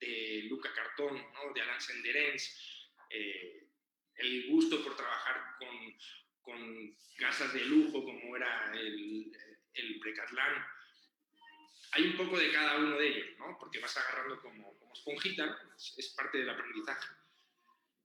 de 0.00 0.46
Luca 0.48 0.72
Cartón, 0.72 1.16
¿no? 1.16 1.52
De 1.54 1.60
Alain 1.60 1.80
Senderens, 1.80 2.88
eh, 3.10 3.68
el 4.16 4.48
gusto 4.48 4.82
por 4.82 4.96
trabajar 4.96 5.56
con, 5.58 5.94
con, 6.42 6.96
casas 7.16 7.52
de 7.52 7.64
lujo 7.64 8.04
como 8.04 8.36
era 8.36 8.72
el, 8.74 9.32
el 9.74 10.00
Precatlán. 10.00 10.64
Hay 11.92 12.04
un 12.04 12.16
poco 12.16 12.38
de 12.38 12.52
cada 12.52 12.76
uno 12.76 12.96
de 12.96 13.08
ellos, 13.08 13.38
¿no? 13.38 13.56
porque 13.58 13.80
vas 13.80 13.96
agarrando 13.96 14.40
como, 14.40 14.78
como 14.78 14.92
esponjita, 14.92 15.58
es, 15.76 16.14
parte 16.16 16.38
del 16.38 16.50
aprendizaje. 16.50 17.08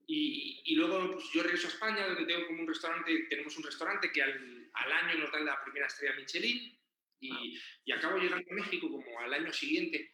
Y, 0.06 0.62
y 0.64 0.74
luego 0.74 1.12
pues, 1.12 1.26
yo 1.32 1.42
regreso 1.42 1.68
a 1.68 1.70
España, 1.70 2.06
donde 2.06 2.26
tengo 2.26 2.46
como 2.46 2.62
un 2.62 2.68
restaurante, 2.68 3.26
tenemos 3.28 3.56
un 3.56 3.64
restaurante 3.64 4.10
que 4.10 4.22
al, 4.22 4.70
al 4.72 4.92
año 4.92 5.18
nos 5.18 5.32
dan 5.32 5.46
la 5.46 5.62
primera 5.62 5.86
estrella 5.86 6.16
Michelin, 6.16 6.78
y, 7.20 7.58
y, 7.84 7.92
acabo 7.92 8.18
llegando 8.18 8.46
a 8.50 8.54
México 8.54 8.90
como 8.90 9.20
al 9.20 9.32
año 9.32 9.52
siguiente 9.52 10.12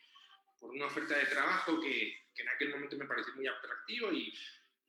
por 0.60 0.70
una 0.70 0.86
oferta 0.86 1.16
de 1.16 1.26
trabajo 1.26 1.80
que, 1.80 2.26
que 2.34 2.42
en 2.42 2.48
aquel 2.50 2.70
momento 2.70 2.96
me 2.96 3.06
pareció 3.06 3.34
muy 3.34 3.46
atractivo 3.46 4.12
y, 4.12 4.32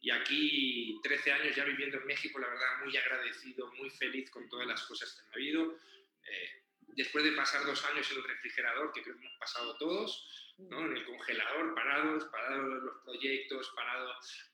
y 0.02 0.10
aquí, 0.10 1.00
13 1.04 1.32
años 1.32 1.56
ya 1.56 1.64
viviendo 1.64 1.98
en 1.98 2.08
México, 2.08 2.40
la 2.40 2.48
verdad, 2.48 2.84
muy 2.84 2.98
agradecido, 2.98 3.72
muy 3.74 3.90
feliz 3.92 4.32
con 4.32 4.50
todas 4.50 4.68
las 4.68 4.82
cosas 4.84 5.14
que 5.14 5.22
me 5.22 5.30
ha 5.30 5.34
habido. 5.36 5.78
Eh, 6.26 6.64
después 6.88 7.24
de 7.24 7.34
pasar 7.34 7.64
dos 7.66 7.86
años 7.86 8.10
en 8.12 8.18
el 8.18 8.24
refrigerador, 8.24 8.92
que 8.94 9.04
creo 9.04 9.16
que 9.16 9.22
hemos 9.22 9.38
pasado 9.38 9.78
todos, 9.78 10.56
¿no? 10.58 10.88
en 10.88 10.98
el 10.98 11.06
congelador, 11.06 11.76
parados, 11.76 12.26
parados 12.26 12.84
los 12.84 13.04
proyectos, 13.04 13.72
parado 13.76 14.12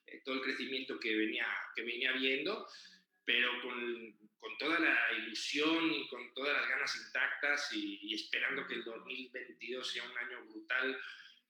eh, 0.07 0.21
todo 0.25 0.35
el 0.35 0.41
crecimiento 0.41 0.99
que 0.99 1.15
venía, 1.15 1.47
que 1.73 1.83
venía 1.83 2.11
viendo, 2.11 2.67
pero 3.23 3.49
con, 3.61 4.26
con, 4.39 4.57
toda 4.57 4.79
la 4.79 5.11
ilusión 5.13 5.91
y 5.91 6.07
con 6.07 6.33
todas 6.33 6.55
las 6.55 6.69
ganas 6.69 6.95
intactas 6.95 7.73
y, 7.73 7.99
y 8.03 8.15
esperando 8.15 8.65
que 8.65 8.75
el 8.75 8.83
2022 8.83 9.91
sea 9.91 10.03
un 10.03 10.17
año 10.17 10.45
brutal 10.45 10.97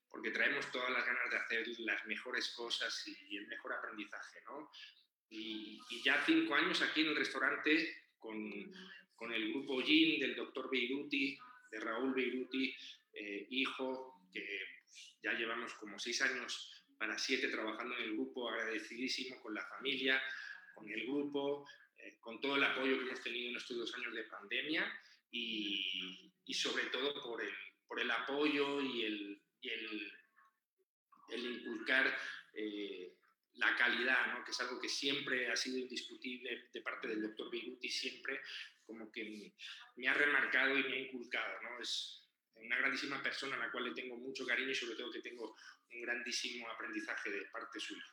porque 0.09 0.31
traemos 0.31 0.71
todas 0.71 0.89
las 0.91 1.05
ganas 1.05 1.29
de 1.29 1.37
hacer 1.37 1.67
las 1.79 2.05
mejores 2.05 2.49
cosas 2.49 3.07
y, 3.07 3.37
el 3.37 3.47
mejor 3.47 3.73
aprendizaje, 3.73 4.41
¿no? 4.45 4.71
Y, 5.29 5.79
ya 6.03 6.23
cinco 6.25 6.55
años 6.55 6.81
aquí 6.81 7.01
en 7.01 7.07
el 7.07 7.15
restaurante 7.15 8.03
con, 8.17 8.51
con 9.15 9.33
el 9.33 9.49
grupo 9.51 9.81
GIN 9.81 10.19
del 10.19 10.35
doctor 10.35 10.69
Beiruti, 10.71 11.37
de 11.71 11.79
Raúl 11.79 12.13
Beiruti, 12.13 12.75
eh, 13.13 13.47
hijo, 13.49 14.21
que 14.31 14.61
ya 15.21 15.33
llevamos 15.33 15.73
como 15.75 15.99
seis 15.99 16.21
años 16.21 16.83
para 16.97 17.17
siete 17.17 17.49
trabajando 17.49 17.95
en 17.97 18.03
el 18.03 18.13
grupo, 18.13 18.49
agradecidísimo 18.49 19.41
con 19.41 19.53
la 19.53 19.65
familia, 19.67 20.21
con 20.73 20.89
el 20.89 21.03
grupo, 21.05 21.67
con 22.19 22.39
todo 22.41 22.55
el 22.55 22.63
apoyo 22.63 22.97
que 22.97 23.05
hemos 23.05 23.23
tenido 23.23 23.49
en 23.49 23.57
estos 23.57 23.77
dos 23.77 23.93
años 23.95 24.13
de 24.13 24.23
pandemia 24.23 25.01
y, 25.31 26.31
y 26.45 26.53
sobre 26.53 26.85
todo 26.85 27.23
por 27.23 27.41
el, 27.41 27.53
por 27.87 27.99
el 27.99 28.11
apoyo 28.11 28.81
y 28.81 29.03
el, 29.03 29.41
y 29.61 29.69
el, 29.69 30.11
el 31.29 31.45
inculcar 31.45 32.17
eh, 32.53 33.13
la 33.55 33.75
calidad, 33.75 34.33
¿no? 34.33 34.43
que 34.43 34.51
es 34.51 34.59
algo 34.59 34.79
que 34.79 34.89
siempre 34.89 35.51
ha 35.51 35.55
sido 35.55 35.77
indiscutible 35.77 36.69
de 36.71 36.81
parte 36.81 37.07
del 37.07 37.21
doctor 37.21 37.49
Biguti, 37.49 37.89
siempre 37.89 38.41
como 38.85 39.11
que 39.11 39.53
me, 39.95 40.07
ha 40.07 40.13
remarcado 40.13 40.77
y 40.77 40.83
me 40.83 40.93
ha 40.93 40.99
inculcado. 40.99 41.61
¿no? 41.63 41.81
Es 41.81 42.23
una 42.55 42.77
grandísima 42.77 43.21
persona 43.21 43.55
a 43.55 43.59
la 43.59 43.71
cual 43.71 43.85
le 43.85 43.95
tengo 43.95 44.15
mucho 44.17 44.45
cariño 44.45 44.71
y 44.71 44.75
sobre 44.75 44.95
todo 44.95 45.11
que 45.11 45.21
tengo 45.21 45.55
un 45.91 46.01
grandísimo 46.01 46.69
aprendizaje 46.69 47.31
de 47.31 47.45
parte 47.45 47.79
suya. 47.79 48.05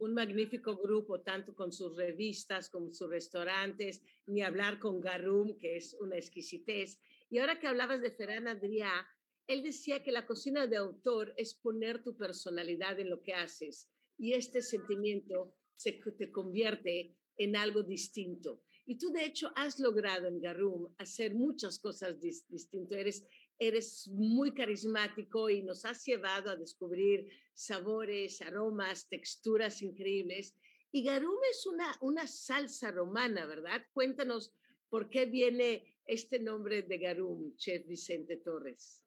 Un 0.00 0.12
magnífico 0.14 0.76
grupo, 0.76 1.20
tanto 1.20 1.54
con 1.54 1.72
sus 1.72 1.96
revistas 1.96 2.68
como 2.68 2.92
sus 2.92 3.08
restaurantes, 3.08 4.02
ni 4.26 4.42
hablar 4.42 4.78
con 4.78 5.00
Garum, 5.00 5.56
que 5.56 5.76
es 5.76 5.94
una 6.00 6.16
exquisitez. 6.16 6.98
Y 7.30 7.38
ahora 7.38 7.58
que 7.60 7.68
hablabas 7.68 8.02
de 8.02 8.10
Ferran 8.10 8.48
Adrià, 8.48 9.06
él 9.46 9.62
decía 9.62 10.02
que 10.02 10.12
la 10.12 10.26
cocina 10.26 10.66
de 10.66 10.76
autor 10.76 11.34
es 11.36 11.54
poner 11.54 12.02
tu 12.02 12.16
personalidad 12.16 13.00
en 13.00 13.10
lo 13.10 13.20
que 13.22 13.34
haces 13.34 13.88
y 14.16 14.34
este 14.34 14.62
sentimiento 14.62 15.54
se 15.76 15.92
te 15.92 16.30
convierte 16.30 17.16
en 17.36 17.56
algo 17.56 17.82
distinto. 17.82 18.62
Y 18.90 18.98
tú 18.98 19.12
de 19.12 19.24
hecho 19.24 19.52
has 19.54 19.78
logrado 19.78 20.26
en 20.26 20.40
Garum 20.40 20.92
hacer 20.98 21.32
muchas 21.32 21.78
cosas 21.78 22.20
distintas. 22.20 22.98
Eres, 22.98 23.24
eres 23.56 24.08
muy 24.08 24.52
carismático 24.52 25.48
y 25.48 25.62
nos 25.62 25.84
has 25.84 26.04
llevado 26.04 26.50
a 26.50 26.56
descubrir 26.56 27.28
sabores, 27.54 28.42
aromas, 28.42 29.08
texturas 29.08 29.80
increíbles. 29.80 30.56
Y 30.90 31.04
Garum 31.04 31.38
es 31.52 31.66
una, 31.66 31.96
una 32.00 32.26
salsa 32.26 32.90
romana, 32.90 33.46
¿verdad? 33.46 33.86
Cuéntanos 33.92 34.52
por 34.88 35.08
qué 35.08 35.26
viene 35.26 35.96
este 36.04 36.40
nombre 36.40 36.82
de 36.82 36.98
Garum, 36.98 37.56
Chef 37.58 37.86
Vicente 37.86 38.38
Torres? 38.38 39.00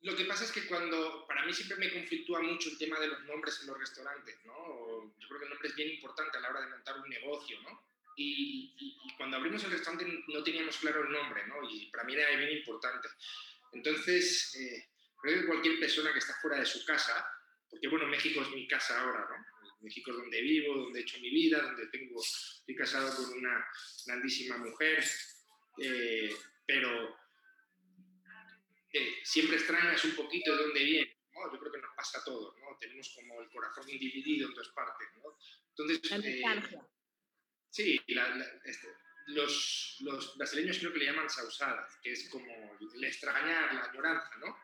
Lo 0.00 0.16
que 0.16 0.24
pasa 0.24 0.42
es 0.42 0.50
que 0.50 0.66
cuando, 0.66 1.28
para 1.28 1.46
mí 1.46 1.52
siempre 1.52 1.76
me 1.76 1.92
conflictúa 1.92 2.42
mucho 2.42 2.70
el 2.70 2.78
tema 2.78 2.98
de 2.98 3.06
los 3.06 3.24
nombres 3.24 3.60
en 3.60 3.68
los 3.68 3.78
restaurantes, 3.78 4.34
¿no? 4.44 5.14
Yo 5.16 5.28
creo 5.28 5.38
que 5.38 5.44
el 5.44 5.50
nombre 5.50 5.68
es 5.68 5.76
bien 5.76 5.90
importante 5.90 6.38
a 6.38 6.40
la 6.40 6.50
hora 6.50 6.62
de 6.62 6.70
montar 6.70 6.96
un 6.98 7.08
negocio, 7.08 7.56
¿no? 7.62 7.91
Y, 8.16 8.74
cuando 9.16 9.36
abrimos 9.36 9.62
el 9.64 9.70
restaurante 9.70 10.24
no 10.28 10.42
teníamos 10.42 10.76
claro 10.78 11.04
el 11.04 11.12
nombre, 11.12 11.46
¿no? 11.46 11.56
Y 11.68 11.86
para 11.90 12.04
mí 12.04 12.14
era 12.14 12.36
bien 12.36 12.58
importante. 12.58 13.08
Entonces, 13.72 14.54
eh, 14.56 14.88
creo 15.20 15.40
que 15.40 15.46
cualquier 15.46 15.78
persona 15.78 16.12
que 16.12 16.18
está 16.18 16.34
fuera 16.40 16.58
de 16.58 16.66
su 16.66 16.84
casa, 16.84 17.24
porque 17.70 17.88
bueno, 17.88 18.06
México 18.06 18.42
es 18.42 18.50
mi 18.50 18.66
casa 18.66 19.00
ahora, 19.00 19.26
¿no? 19.30 19.52
México 19.80 20.10
es 20.10 20.16
donde 20.16 20.40
vivo, 20.40 20.76
donde 20.76 21.00
he 21.00 21.02
hecho 21.02 21.18
mi 21.20 21.30
vida, 21.30 21.62
donde 21.62 21.86
tengo, 21.88 22.20
estoy 22.20 22.74
casado 22.74 23.14
con 23.16 23.38
una 23.38 23.64
grandísima 24.06 24.56
mujer, 24.58 25.04
eh, 25.78 26.30
pero 26.66 27.16
siempre 29.24 29.56
extrañas 29.56 30.04
un 30.04 30.14
poquito 30.14 30.56
de 30.56 30.62
dónde 30.64 30.84
viene. 30.84 31.16
¿no? 31.34 31.52
Yo 31.52 31.58
creo 31.58 31.72
que 31.72 31.80
nos 31.80 31.94
pasa 31.96 32.18
a 32.18 32.24
todos, 32.24 32.54
¿no? 32.60 32.76
Tenemos 32.78 33.12
como 33.14 33.40
el 33.40 33.48
corazón 33.50 33.86
dividido 33.86 34.48
en 34.48 34.54
dos 34.54 34.68
partes, 34.74 35.08
¿no? 35.16 35.36
Entonces, 35.70 36.12
eh, 36.24 36.42
sí, 37.72 38.00
este, 38.64 38.88
los, 39.28 39.96
los, 40.00 40.36
brasileños 40.36 40.78
creo 40.78 40.92
que 40.92 40.98
le 40.98 41.06
llaman 41.06 41.30
sausadas, 41.30 41.98
que 42.02 42.12
es 42.12 42.28
como 42.28 42.78
el 42.94 43.04
extrañar, 43.04 43.74
la 43.74 43.84
añoranza, 43.84 44.30
¿no? 44.38 44.56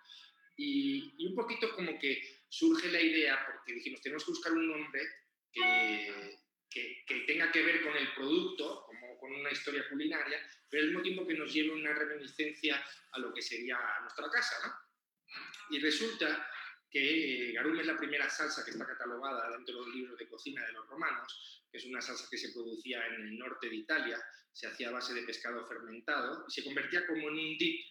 Y, 0.57 1.15
y, 1.19 1.27
un 1.27 1.35
poquito 1.35 1.75
como 1.75 1.99
que 1.99 2.43
surge 2.49 2.91
la 2.91 3.01
idea, 3.01 3.45
porque 3.47 3.75
dijimos, 3.75 4.03
tenemos 4.03 4.25
que 4.25 4.33
buscar 4.33 4.53
un 4.53 4.69
nombre 4.69 5.01
que, 5.53 6.39
que, 6.71 7.05
que 7.07 7.21
tenga 7.21 7.51
que 7.51 7.63
ver 7.63 7.83
con 7.83 7.97
el 7.97 8.13
producto, 8.15 8.85
como 8.87 9.19
con 9.19 9.33
una 9.33 9.51
historia 9.51 9.89
culinaria, 9.89 10.39
pero 10.69 10.83
al 10.83 10.89
mismo 10.89 11.03
tiempo 11.03 11.27
que 11.27 11.35
nos 11.35 11.53
lleve 11.53 11.71
una 11.71 11.95
reminiscencia 11.95 12.85
a 13.13 13.19
lo 13.19 13.33
que 13.33 13.41
sería 13.41 13.79
nuestra 14.03 14.29
casa. 14.31 14.57
¿no? 14.67 15.77
Y 15.77 15.81
resulta 15.81 16.51
que 16.91 17.53
garum 17.53 17.79
es 17.79 17.87
la 17.87 17.97
primera 17.97 18.29
salsa 18.31 18.65
que 18.65 18.71
está 18.71 18.87
catalogada 18.87 19.51
dentro 19.57 19.85
del 19.85 19.93
libro 19.93 20.17
de 20.17 20.29
cocina 20.29 20.65
de 20.65 20.73
los 20.73 20.87
romanos, 20.87 21.63
que 21.71 21.79
es 21.79 21.85
una 21.85 22.01
salsa 22.01 22.27
que 22.31 22.39
se 22.39 22.53
producía 22.53 23.07
en 23.07 23.15
el 23.15 23.39
norte 23.39 23.69
de 23.69 23.77
Italia, 23.77 24.19
se 24.53 24.67
hacía 24.67 24.89
a 24.89 24.93
base 24.93 25.15
de 25.15 25.23
pescado 25.23 25.67
fermentado 25.67 26.45
y 26.49 26.51
se 26.51 26.65
convertía 26.65 27.07
como 27.07 27.29
en 27.29 27.35
un 27.35 27.59
dip 27.59 27.87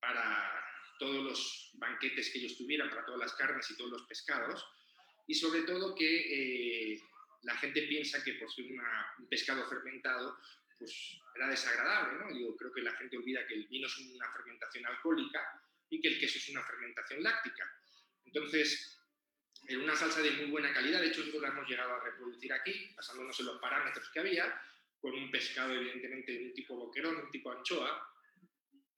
para 0.00 0.50
todos 0.98 1.24
los 1.24 1.70
banquetes 1.74 2.30
que 2.30 2.38
ellos 2.38 2.56
tuvieran, 2.56 2.88
para 2.88 3.04
todas 3.04 3.20
las 3.20 3.34
carnes 3.34 3.70
y 3.70 3.76
todos 3.76 3.90
los 3.90 4.02
pescados, 4.06 4.64
y 5.26 5.34
sobre 5.34 5.62
todo 5.62 5.94
que 5.94 6.92
eh, 6.94 7.00
la 7.42 7.56
gente 7.56 7.82
piensa 7.82 8.22
que 8.22 8.34
por 8.34 8.50
ser 8.50 8.66
un 8.66 9.28
pescado 9.28 9.68
fermentado, 9.68 10.38
pues 10.78 11.18
era 11.34 11.48
desagradable, 11.48 12.18
¿no? 12.18 12.38
Yo 12.38 12.56
creo 12.56 12.72
que 12.72 12.82
la 12.82 12.92
gente 12.92 13.16
olvida 13.16 13.46
que 13.46 13.54
el 13.54 13.66
vino 13.68 13.86
es 13.86 13.98
una 13.98 14.30
fermentación 14.32 14.86
alcohólica 14.86 15.40
y 15.90 16.00
que 16.00 16.08
el 16.08 16.18
queso 16.18 16.38
es 16.38 16.48
una 16.50 16.62
fermentación 16.62 17.22
láctica. 17.22 17.70
Entonces, 18.34 19.00
en 19.68 19.80
una 19.80 19.94
salsa 19.94 20.20
de 20.20 20.32
muy 20.32 20.46
buena 20.46 20.72
calidad, 20.72 21.00
de 21.00 21.06
hecho, 21.06 21.20
nosotros 21.20 21.42
la 21.42 21.48
hemos 21.48 21.68
llegado 21.68 21.94
a 21.94 22.04
reproducir 22.04 22.52
aquí, 22.52 22.92
basándonos 22.96 23.38
en 23.38 23.46
los 23.46 23.60
parámetros 23.60 24.10
que 24.10 24.18
había, 24.18 24.60
con 25.00 25.14
un 25.14 25.30
pescado, 25.30 25.72
evidentemente, 25.72 26.32
de 26.32 26.44
un 26.46 26.52
tipo 26.52 26.76
boquerón, 26.76 27.16
un 27.16 27.30
tipo 27.30 27.52
anchoa. 27.52 28.10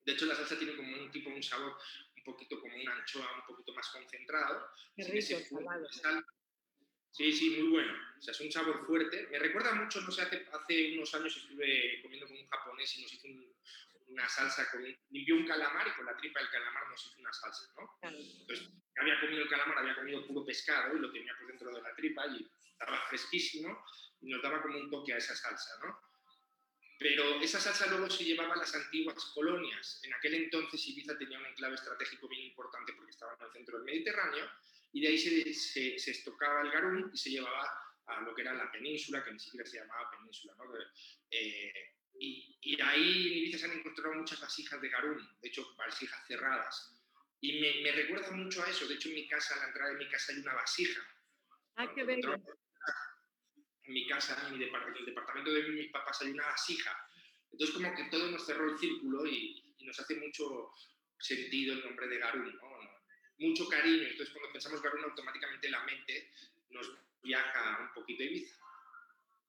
De 0.05 0.13
hecho, 0.13 0.25
la 0.25 0.35
salsa 0.35 0.59
tiene 0.59 0.75
como 0.75 0.91
un 0.91 1.11
tipo, 1.11 1.29
un 1.29 1.43
sabor 1.43 1.77
un 2.17 2.25
poquito 2.25 2.59
como 2.61 2.75
una 2.77 2.97
anchoa, 2.97 3.29
un 3.37 3.47
poquito 3.47 3.75
más 3.75 3.89
concentrado. 3.91 4.69
Qué 4.97 5.05
rico, 5.05 5.39
Sí, 7.11 7.33
sí, 7.33 7.51
muy 7.51 7.69
bueno. 7.69 7.93
O 8.19 8.23
sea, 8.23 8.33
es 8.33 8.41
un 8.41 8.53
sabor 8.53 8.87
fuerte. 8.87 9.29
Me 9.31 9.39
recuerda 9.39 9.75
mucho, 9.75 10.01
no 10.01 10.11
sé, 10.11 10.23
hace, 10.23 10.47
hace 10.53 10.95
unos 10.95 11.15
años 11.15 11.37
estuve 11.37 12.01
comiendo 12.03 12.27
con 12.27 12.37
un 12.37 12.47
japonés 12.47 12.99
y 12.99 13.03
nos 13.03 13.13
hizo 13.13 13.29
una 14.17 14.29
salsa, 14.29 14.71
con, 14.71 14.83
limpió 15.11 15.37
un 15.37 15.47
calamar 15.47 15.87
y 15.87 15.93
con 15.93 16.07
la 16.07 16.17
tripa 16.17 16.41
del 16.41 16.49
calamar 16.49 16.89
nos 16.89 17.05
hizo 17.05 17.21
una 17.21 17.33
salsa, 17.33 17.71
¿no? 17.77 17.99
Entonces, 18.03 18.71
había 18.97 19.21
comido 19.21 19.43
el 19.43 19.49
calamar, 19.49 19.79
había 19.79 19.95
comido 19.95 20.27
puro 20.27 20.45
pescado 20.45 20.97
y 20.97 21.01
lo 21.01 21.13
tenía 21.13 21.37
por 21.39 21.49
dentro 21.49 21.71
de 21.71 21.83
la 21.83 21.95
tripa 21.95 22.27
y 22.29 22.51
estaba 22.71 22.99
fresquísimo 23.09 23.85
y 24.23 24.31
nos 24.31 24.43
daba 24.43 24.63
como 24.63 24.79
un 24.79 24.91
toque 24.91 25.13
a 25.13 25.19
esa 25.19 25.37
salsa, 25.37 25.71
¿no? 25.85 26.01
Pero 26.99 27.43
esa 27.43 27.61
salsa 27.61 27.89
luego 27.89 28.09
se 28.09 28.25
llevaba 28.25 28.55
a 28.55 28.57
las 28.57 28.75
antiguas 28.75 29.23
colonias. 29.35 30.01
En 30.03 30.15
aquel 30.15 30.35
entonces 30.35 30.89
Ibiza 30.89 31.19
tenía 31.19 31.39
un 31.39 31.45
enclave 31.45 31.75
estratégico 31.75 32.27
bien 32.27 32.47
importante 32.47 32.95
porque 32.95 33.11
estaba 33.11 33.37
en 33.39 33.47
el 33.47 33.53
centro 33.53 33.77
del 33.77 33.85
Mediterráneo 33.85 34.51
y 34.95 35.03
de 35.03 35.09
ahí 35.09 35.19
se, 35.19 35.99
se, 35.99 36.11
estocaba 36.11 36.63
el 36.63 36.71
garum 36.71 37.11
y 37.13 37.19
se 37.19 37.29
llevaba 37.29 37.71
a 38.07 38.21
lo 38.23 38.35
que 38.35 38.41
era 38.41 38.55
la 38.55 38.73
península, 38.73 39.23
que 39.23 39.33
ni 39.33 39.39
siquiera 39.39 39.67
se 39.67 39.79
llamaba 39.79 40.11
península. 40.11 40.55
¿no? 40.57 40.65
Eh, 41.31 41.96
y, 42.19 42.59
y, 42.63 42.81
ahí 42.81 43.27
en 43.27 43.39
Ibiza 43.39 43.59
se 43.59 43.65
han 43.67 43.79
encontrado 43.79 44.15
muchas 44.15 44.41
vasijas 44.41 44.81
de 44.81 44.89
garum, 44.89 45.19
de 45.41 45.49
hecho 45.49 45.67
vasijas 45.77 46.27
cerradas. 46.27 46.93
Y 47.41 47.61
me, 47.61 47.83
me, 47.83 47.93
recuerda 47.93 48.31
mucho 48.33 48.63
a 48.63 48.71
eso. 48.71 48.87
De 48.87 48.95
hecho, 48.95 49.09
en 49.09 49.17
mi 49.17 49.29
casa, 49.29 49.55
a 49.55 49.59
la 49.59 49.67
entrada 49.67 49.93
de 49.93 49.99
mi 49.99 50.09
casa 50.09 50.33
hay 50.33 50.41
una 50.41 50.55
vasija. 50.55 51.01
Ah, 51.77 51.93
qué 51.95 52.05
bello. 52.05 52.35
En 53.85 53.93
mi 53.93 54.07
casa, 54.09 54.47
en, 54.47 54.59
mi 54.59 54.65
departamento, 54.65 54.99
en 54.99 55.05
el 55.05 55.15
departamento 55.15 55.53
de 55.53 55.69
mis 55.69 55.93
papás 55.93 56.23
hay 56.23 56.31
una 56.31 56.47
vasija. 56.47 56.97
Entonces, 57.53 57.77
como 57.77 57.95
que 57.95 58.05
todo 58.05 58.31
nos 58.31 58.45
cerró 58.45 58.73
el 58.73 58.79
círculo 58.79 59.27
y, 59.27 59.75
y 59.79 59.85
nos 59.85 59.99
hace 60.01 60.17
mucho 60.17 60.71
sentido 61.19 61.75
el 61.75 61.85
nombre 61.85 62.09
de 62.09 62.19
Garum, 62.19 62.47
¿no? 62.47 62.77
mucho 63.39 63.69
cariño. 63.69 64.03
Entonces, 64.03 64.31
cuando 64.33 64.53
pensamos 64.53 64.83
Garún, 64.83 65.05
automáticamente 65.05 65.69
la 65.71 65.85
mente 65.85 66.33
nos 66.71 66.91
viaja 67.23 67.81
un 67.81 67.93
poquito 67.95 68.23
a 68.23 68.27
Ibiza. 68.27 68.66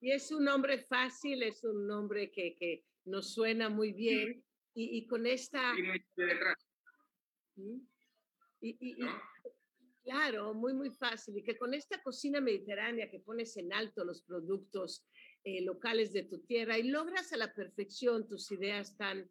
Y 0.00 0.12
es 0.12 0.30
un 0.30 0.44
nombre 0.44 0.78
fácil, 0.78 1.42
es 1.42 1.64
un 1.64 1.86
nombre 1.86 2.30
que, 2.30 2.54
que 2.54 2.84
nos 3.04 3.32
suena 3.34 3.68
muy 3.68 3.92
bien. 3.92 4.44
Y, 4.74 4.98
y 4.98 5.06
con 5.06 5.26
esta... 5.26 5.74
Y, 8.60 8.76
y, 8.80 8.94
¿No? 8.94 9.08
Claro, 10.04 10.54
muy, 10.54 10.72
muy 10.72 10.90
fácil. 10.90 11.36
Y 11.36 11.42
que 11.42 11.58
con 11.58 11.74
esta 11.74 12.02
cocina 12.02 12.40
mediterránea 12.40 13.10
que 13.10 13.20
pones 13.20 13.56
en 13.56 13.72
alto 13.72 14.04
los 14.04 14.22
productos 14.22 15.04
eh, 15.44 15.62
locales 15.62 16.12
de 16.12 16.22
tu 16.22 16.38
tierra 16.40 16.78
y 16.78 16.84
logras 16.84 17.32
a 17.32 17.36
la 17.36 17.52
perfección 17.52 18.26
tus 18.26 18.50
ideas 18.50 18.96
tan, 18.96 19.30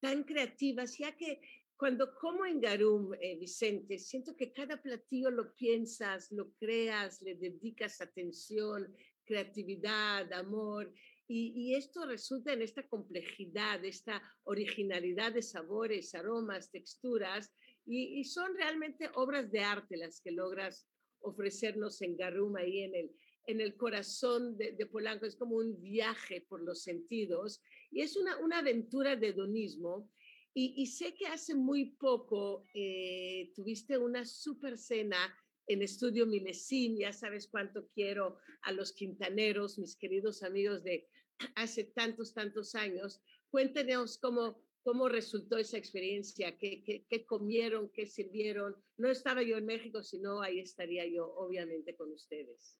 tan 0.00 0.24
creativas, 0.24 0.98
ya 0.98 1.16
que 1.16 1.40
cuando 1.76 2.14
como 2.14 2.44
en 2.46 2.60
Garum, 2.60 3.14
eh, 3.20 3.36
Vicente, 3.38 3.98
siento 3.98 4.34
que 4.34 4.52
cada 4.52 4.82
platillo 4.82 5.30
lo 5.30 5.54
piensas, 5.54 6.32
lo 6.32 6.52
creas, 6.54 7.20
le 7.22 7.34
dedicas 7.34 8.00
atención, 8.00 8.94
creatividad, 9.26 10.32
amor, 10.32 10.92
y, 11.28 11.52
y, 11.56 11.74
esto 11.74 12.06
resulta 12.06 12.52
en 12.52 12.62
esta 12.62 12.86
complejidad, 12.86 13.84
esta 13.84 14.22
originalidad 14.44 15.32
de 15.32 15.42
sabores, 15.42 16.14
aromas, 16.14 16.70
texturas, 16.70 17.52
y, 17.84 18.20
y, 18.20 18.24
son 18.24 18.54
realmente 18.56 19.10
obras 19.14 19.50
de 19.50 19.60
arte 19.60 19.96
las 19.96 20.20
que 20.20 20.30
logras 20.30 20.86
ofrecernos 21.20 22.00
en 22.02 22.16
Garum, 22.16 22.56
ahí 22.56 22.80
en 22.82 22.94
el, 22.94 23.10
en 23.46 23.60
el 23.60 23.76
corazón 23.76 24.56
de, 24.56 24.86
Polanco. 24.86 25.26
Es 25.26 25.36
como 25.36 25.56
un 25.56 25.80
viaje 25.80 26.42
por 26.48 26.62
los 26.62 26.82
sentidos, 26.82 27.60
y 27.90 28.02
es 28.02 28.16
una, 28.16 28.36
una 28.38 28.58
aventura 28.58 29.16
de 29.16 29.28
hedonismo 29.28 30.10
y, 30.54 30.74
y, 30.76 30.86
sé 30.86 31.14
que 31.14 31.26
hace 31.26 31.54
muy 31.54 31.96
poco 31.96 32.64
eh, 32.72 33.52
tuviste 33.54 33.98
una 33.98 34.24
super 34.24 34.78
cena 34.78 35.18
en 35.66 35.82
Estudio 35.82 36.26
Milesim, 36.26 36.96
ya 36.96 37.12
sabes 37.12 37.48
cuánto 37.48 37.88
quiero 37.88 38.38
a 38.62 38.72
los 38.72 38.92
quintaneros, 38.92 39.78
mis 39.78 39.96
queridos 39.96 40.42
amigos 40.42 40.82
de 40.82 41.08
hace 41.54 41.84
tantos, 41.84 42.34
tantos 42.34 42.74
años. 42.74 43.20
Cuéntenos 43.50 44.18
cómo, 44.18 44.62
cómo 44.82 45.08
resultó 45.08 45.58
esa 45.58 45.78
experiencia, 45.78 46.56
qué, 46.58 46.82
qué, 46.82 47.04
qué 47.08 47.26
comieron, 47.26 47.90
qué 47.90 48.06
sirvieron. 48.06 48.76
No 48.96 49.10
estaba 49.10 49.42
yo 49.42 49.56
en 49.56 49.66
México, 49.66 50.02
sino 50.02 50.40
ahí 50.40 50.60
estaría 50.60 51.06
yo, 51.06 51.26
obviamente, 51.26 51.96
con 51.96 52.12
ustedes. 52.12 52.78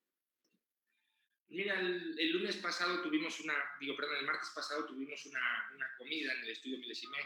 Mira, 1.48 1.78
el, 1.78 2.18
el, 2.18 2.32
lunes 2.32 2.56
pasado 2.56 3.02
tuvimos 3.02 3.38
una, 3.40 3.54
digo, 3.80 3.94
perdón, 3.96 4.16
el 4.18 4.26
martes 4.26 4.50
pasado 4.52 4.84
tuvimos 4.84 5.24
una, 5.26 5.70
una 5.76 5.86
comida 5.96 6.32
en 6.32 6.40
el 6.42 6.50
estudio 6.50 6.78
Milesimé 6.78 7.18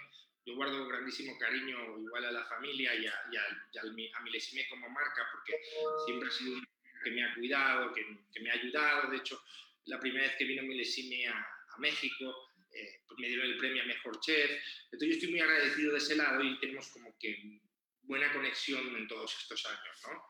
yo 0.45 0.55
guardo 0.55 0.87
grandísimo 0.87 1.39
cariño 1.39 1.99
igual 1.99 2.25
a 2.25 2.33
la 2.33 2.45
familia 2.47 2.95
y 2.95 3.07
a, 3.07 3.15
y 3.31 3.37
a, 3.37 3.45
y 3.73 3.79
a, 3.79 3.83
a 3.83 4.21
Milesime 4.23 4.67
como 4.69 4.89
marca, 4.89 5.29
porque 5.33 5.59
siempre 6.07 6.29
ha 6.29 6.33
sido 6.33 6.55
un 6.55 6.67
que 7.03 7.11
me 7.11 7.25
ha 7.25 7.35
cuidado, 7.35 7.95
que, 7.95 8.05
que, 8.33 8.41
me 8.41 8.51
ha 8.51 8.55
ayudado. 8.55 9.11
De 9.11 9.17
hecho, 9.17 9.43
la 9.87 9.99
primera 9.99 10.27
vez 10.27 10.37
que 10.37 10.45
vino 10.45 10.63
Milesime 10.63 11.29
a, 11.29 11.39
a 11.39 11.79
México, 11.79 12.51
eh, 12.73 13.01
pues 13.07 13.19
me 13.19 13.29
dieron 13.29 13.47
el 13.47 13.57
premio 13.57 13.83
a 13.83 13.87
Mejor 13.87 14.21
Chef. 14.21 14.51
Entonces 14.85 15.09
yo 15.09 15.15
estoy 15.15 15.31
muy 15.31 15.41
agradecido 15.41 15.93
de 15.93 15.99
ese 15.99 16.17
lado 16.17 16.43
y 16.43 16.59
tenemos 16.61 16.89
como 16.89 17.17
que 17.19 17.61
buena 18.03 18.33
conexión 18.33 18.97
en 18.97 19.09
todos 19.09 19.35
estos 19.41 19.65
años, 19.67 20.03
¿no? 20.07 20.23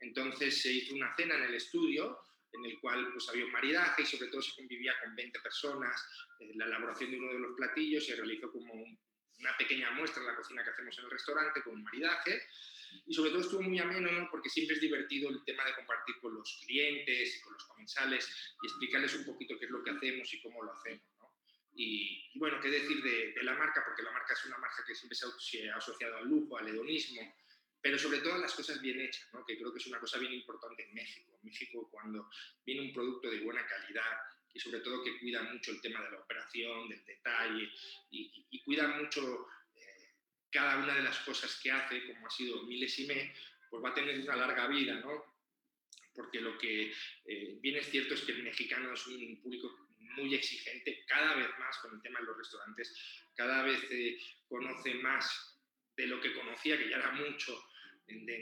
Entonces 0.00 0.60
se 0.60 0.72
hizo 0.72 0.94
una 0.94 1.14
cena 1.16 1.36
en 1.36 1.44
el 1.44 1.54
estudio 1.54 2.20
en 2.52 2.64
el 2.64 2.78
cual 2.80 3.12
pues, 3.12 3.28
había 3.28 3.44
un 3.44 3.52
maridaje 3.52 4.02
y 4.02 4.06
sobre 4.06 4.30
todo 4.30 4.40
se 4.40 4.54
convivía 4.54 4.94
con 5.02 5.14
20 5.14 5.40
personas. 5.40 6.00
Eh, 6.40 6.52
la 6.54 6.66
elaboración 6.66 7.10
de 7.10 7.18
uno 7.18 7.32
de 7.32 7.40
los 7.40 7.56
platillos 7.56 8.06
se 8.06 8.16
realizó 8.16 8.50
como 8.50 8.72
un 8.74 8.98
una 9.38 9.56
pequeña 9.56 9.90
muestra 9.92 10.22
de 10.22 10.28
la 10.28 10.36
cocina 10.36 10.64
que 10.64 10.70
hacemos 10.70 10.98
en 10.98 11.04
el 11.04 11.10
restaurante 11.10 11.62
con 11.62 11.74
un 11.74 11.84
maridaje. 11.84 12.42
Y 13.06 13.14
sobre 13.14 13.30
todo 13.30 13.40
estuvo 13.40 13.62
muy 13.62 13.78
ameno, 13.78 14.10
¿no? 14.10 14.28
porque 14.30 14.48
siempre 14.48 14.76
es 14.76 14.80
divertido 14.80 15.28
el 15.28 15.44
tema 15.44 15.64
de 15.64 15.74
compartir 15.74 16.16
con 16.20 16.34
los 16.34 16.60
clientes 16.64 17.36
y 17.36 17.40
con 17.42 17.52
los 17.52 17.64
comensales 17.64 18.28
y 18.62 18.66
explicarles 18.66 19.14
un 19.14 19.26
poquito 19.26 19.58
qué 19.58 19.66
es 19.66 19.70
lo 19.70 19.82
que 19.82 19.90
hacemos 19.90 20.32
y 20.32 20.40
cómo 20.40 20.62
lo 20.62 20.72
hacemos. 20.72 21.02
¿no? 21.18 21.34
Y, 21.74 22.30
bueno, 22.38 22.58
qué 22.60 22.70
decir 22.70 23.02
de, 23.02 23.42
la 23.42 23.54
marca, 23.54 23.84
porque 23.84 24.02
la 24.02 24.12
marca 24.12 24.32
es 24.32 24.44
una 24.46 24.58
marca 24.58 24.84
que 24.86 24.94
siempre 24.94 25.16
se 25.16 25.70
ha, 25.70 25.76
asociado 25.76 26.16
al 26.16 26.28
lujo, 26.28 26.56
al 26.56 26.68
hedonismo, 26.68 27.34
pero 27.80 27.98
sobre 27.98 28.18
todo 28.18 28.34
a 28.34 28.38
las 28.38 28.54
cosas 28.54 28.80
bien 28.80 29.00
hechas, 29.00 29.28
¿no? 29.32 29.44
que 29.44 29.56
creo 29.56 29.72
que 29.72 29.78
es 29.78 29.86
una 29.86 30.00
cosa 30.00 30.18
bien 30.18 30.32
importante 30.32 30.82
en 30.82 30.94
México. 30.94 31.38
En 31.40 31.50
México, 31.50 31.88
cuando 31.90 32.28
viene 32.64 32.88
un 32.88 32.92
producto 32.92 33.30
de 33.30 33.40
buena 33.40 33.64
calidad 33.66 34.18
y 34.58 34.60
sobre 34.60 34.80
todo 34.80 35.04
que 35.04 35.18
cuida 35.20 35.40
mucho 35.42 35.70
el 35.70 35.80
tema 35.80 36.02
de 36.02 36.10
la 36.10 36.18
operación, 36.18 36.88
del 36.88 37.04
detalle 37.04 37.70
y, 38.10 38.60
cuida 38.64 38.88
mucho 38.88 39.46
eh, 39.76 40.14
cada 40.50 40.78
una 40.78 40.96
de 40.96 41.02
las 41.02 41.20
cosas 41.20 41.60
que 41.62 41.70
hace, 41.70 42.04
como 42.06 42.26
ha 42.26 42.30
sido 42.30 42.64
Milesime, 42.64 43.32
pues 43.70 43.84
va 43.84 43.90
a 43.90 43.94
tener 43.94 44.18
una 44.18 44.36
larga 44.36 44.66
vida, 44.66 44.94
¿no? 44.94 45.38
Porque 46.12 46.40
lo 46.40 46.58
que 46.58 46.92
eh, 47.24 47.58
bien 47.60 47.76
es 47.76 47.88
cierto 47.88 48.14
es 48.14 48.22
que 48.22 48.32
el 48.32 48.42
mexicano 48.42 48.92
es 48.92 49.06
un 49.06 49.40
público 49.40 49.88
muy 50.00 50.34
exigente, 50.34 51.04
cada 51.06 51.36
vez 51.36 51.48
más 51.58 51.78
con 51.78 51.94
el 51.94 52.02
tema 52.02 52.18
de 52.18 52.26
los 52.26 52.36
restaurantes, 52.36 52.92
cada 53.36 53.62
vez 53.62 53.80
eh, 53.90 54.18
conoce 54.48 54.94
más 54.94 55.56
de 55.96 56.06
lo 56.08 56.20
que 56.20 56.34
conocía, 56.34 56.76
que 56.76 56.90
ya 56.90 56.96
era 56.96 57.12
mucho, 57.12 57.67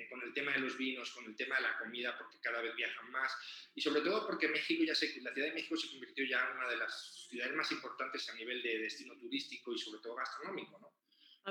con 0.09 0.23
el 0.23 0.33
tema 0.33 0.53
de 0.53 0.61
los 0.61 0.79
vinos, 0.79 1.11
con 1.11 1.25
el 1.25 1.35
tema 1.35 1.57
de 1.57 1.63
la 1.63 1.79
comida, 1.79 2.17
porque 2.17 2.39
cada 2.41 2.63
vez 2.63 2.75
viajan 2.77 3.11
más, 3.11 3.33
y 3.75 3.81
sobre 3.81 4.01
todo 4.03 4.27
porque 4.27 4.49
México 4.49 4.85
ya 4.85 4.95
se, 4.95 5.21
la 5.21 5.33
Ciudad 5.33 5.49
de 5.49 5.55
México 5.55 5.77
se 5.77 5.91
convirtió 5.91 6.25
ya 6.25 6.49
en 6.49 6.57
una 6.57 6.69
de 6.69 6.77
las 6.77 7.27
ciudades 7.29 7.55
más 7.55 7.73
importantes 7.73 8.29
a 8.29 8.35
nivel 8.35 8.63
de 8.63 8.79
destino 8.79 9.17
turístico 9.19 9.73
y 9.73 9.79
sobre 9.79 10.01
todo 10.01 10.15
gastronómico, 10.15 10.79
¿no? 10.79 10.93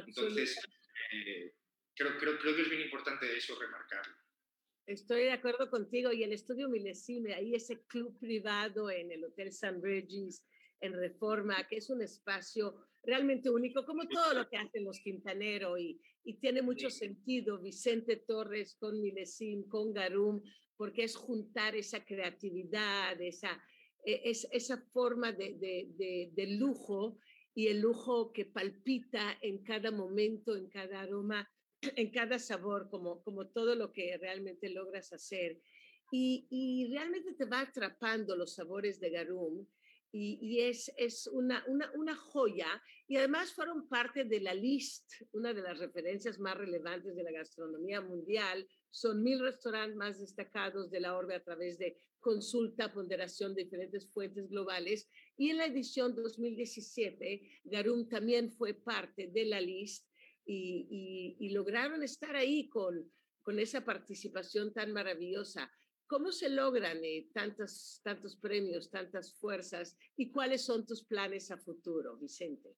Entonces, 0.01 0.59
eh, 1.11 1.53
creo, 1.95 2.17
creo, 2.17 2.39
creo 2.39 2.55
que 2.55 2.61
es 2.61 2.69
bien 2.69 2.81
importante 2.81 3.35
eso 3.35 3.59
remarcarlo. 3.59 4.15
Estoy 4.85 5.23
de 5.23 5.31
acuerdo 5.31 5.69
contigo. 5.69 6.11
Y 6.11 6.23
el 6.23 6.31
estudio 6.31 6.69
Milesime, 6.69 7.33
ahí 7.33 7.55
ese 7.55 7.81
club 7.87 8.19
privado 8.19 8.91
en 8.91 9.11
el 9.11 9.23
Hotel 9.23 9.51
San 9.51 9.81
Regis, 9.81 10.43
en 10.81 10.93
Reforma, 10.93 11.67
que 11.67 11.77
es 11.77 11.89
un 11.89 12.01
espacio 12.01 12.87
realmente 13.05 13.49
único, 13.49 13.85
como 13.85 14.07
todo 14.07 14.33
lo 14.33 14.49
que 14.49 14.57
hacen 14.57 14.83
los 14.83 14.99
Quintanero. 14.99 15.77
Y, 15.77 15.99
y 16.23 16.35
tiene 16.35 16.61
mucho 16.61 16.89
sentido 16.89 17.61
Vicente 17.61 18.17
Torres 18.17 18.75
con 18.79 19.01
Milesim, 19.01 19.67
con 19.67 19.93
Garum, 19.93 20.41
porque 20.77 21.03
es 21.03 21.15
juntar 21.15 21.75
esa 21.75 22.03
creatividad, 22.03 23.19
esa, 23.21 23.61
e, 24.05 24.21
es, 24.29 24.47
esa 24.51 24.77
forma 24.91 25.31
de, 25.31 25.55
de, 25.97 26.31
de 26.33 26.47
lujo 26.57 27.19
y 27.53 27.67
el 27.67 27.79
lujo 27.79 28.33
que 28.33 28.45
palpita 28.45 29.37
en 29.41 29.63
cada 29.63 29.91
momento, 29.91 30.55
en 30.55 30.67
cada 30.67 31.01
aroma 31.01 31.49
en 31.95 32.11
cada 32.11 32.39
sabor, 32.39 32.89
como, 32.89 33.21
como 33.23 33.47
todo 33.47 33.75
lo 33.75 33.91
que 33.91 34.17
realmente 34.17 34.69
logras 34.69 35.13
hacer. 35.13 35.59
Y, 36.11 36.47
y 36.49 36.93
realmente 36.93 37.33
te 37.33 37.45
va 37.45 37.61
atrapando 37.61 38.35
los 38.35 38.53
sabores 38.53 38.99
de 38.99 39.09
Garum. 39.09 39.65
Y, 40.17 40.39
y, 40.41 40.61
es, 40.61 40.89
es 40.95 41.27
una, 41.27 41.61
una, 41.67 42.15
joya 42.15 42.81
y 43.05 43.17
además 43.17 43.51
fueron 43.51 43.89
parte 43.89 44.23
de 44.23 44.39
la 44.39 44.53
list, 44.53 45.11
una 45.33 45.53
de 45.53 45.61
las 45.61 45.77
referencias 45.77 46.39
más 46.39 46.57
relevantes 46.57 47.17
de 47.17 47.21
la 47.21 47.33
gastronomía 47.33 47.99
mundial. 47.99 48.65
Son 48.91 49.21
mil 49.21 49.41
restaurantes 49.41 49.97
más 49.97 50.17
destacados 50.17 50.89
de 50.89 51.01
la 51.01 51.17
orbe 51.17 51.35
a 51.35 51.43
través 51.43 51.77
de 51.77 51.97
consulta, 52.21 52.93
ponderación 52.93 53.53
de 53.53 53.65
diferentes 53.65 54.09
fuentes 54.13 54.47
globales. 54.47 55.09
Y 55.35 55.49
en 55.49 55.57
la 55.57 55.65
edición 55.65 56.15
2017, 56.15 57.61
Garum 57.65 58.07
también 58.07 58.53
fue 58.53 58.73
parte 58.73 59.27
de 59.27 59.43
la 59.43 59.59
list 59.59 60.07
y, 60.45 61.49
lograron 61.49 62.03
estar 62.03 62.37
ahí 62.37 62.69
con, 62.69 63.11
con 63.41 63.59
esa 63.59 63.83
participación 63.83 64.71
tan 64.71 64.93
maravillosa. 64.93 65.69
¿Cómo 66.07 66.31
se 66.31 66.49
logran 66.49 67.03
eh, 67.03 67.29
tantos, 67.33 67.99
tantos 68.03 68.35
premios, 68.35 68.91
tantas 68.91 69.33
fuerzas 69.39 69.97
y 70.15 70.31
cuáles 70.31 70.63
son 70.63 70.85
tus 70.85 71.03
planes 71.03 71.49
a 71.49 71.57
futuro, 71.57 72.15
Vicente? 72.17 72.75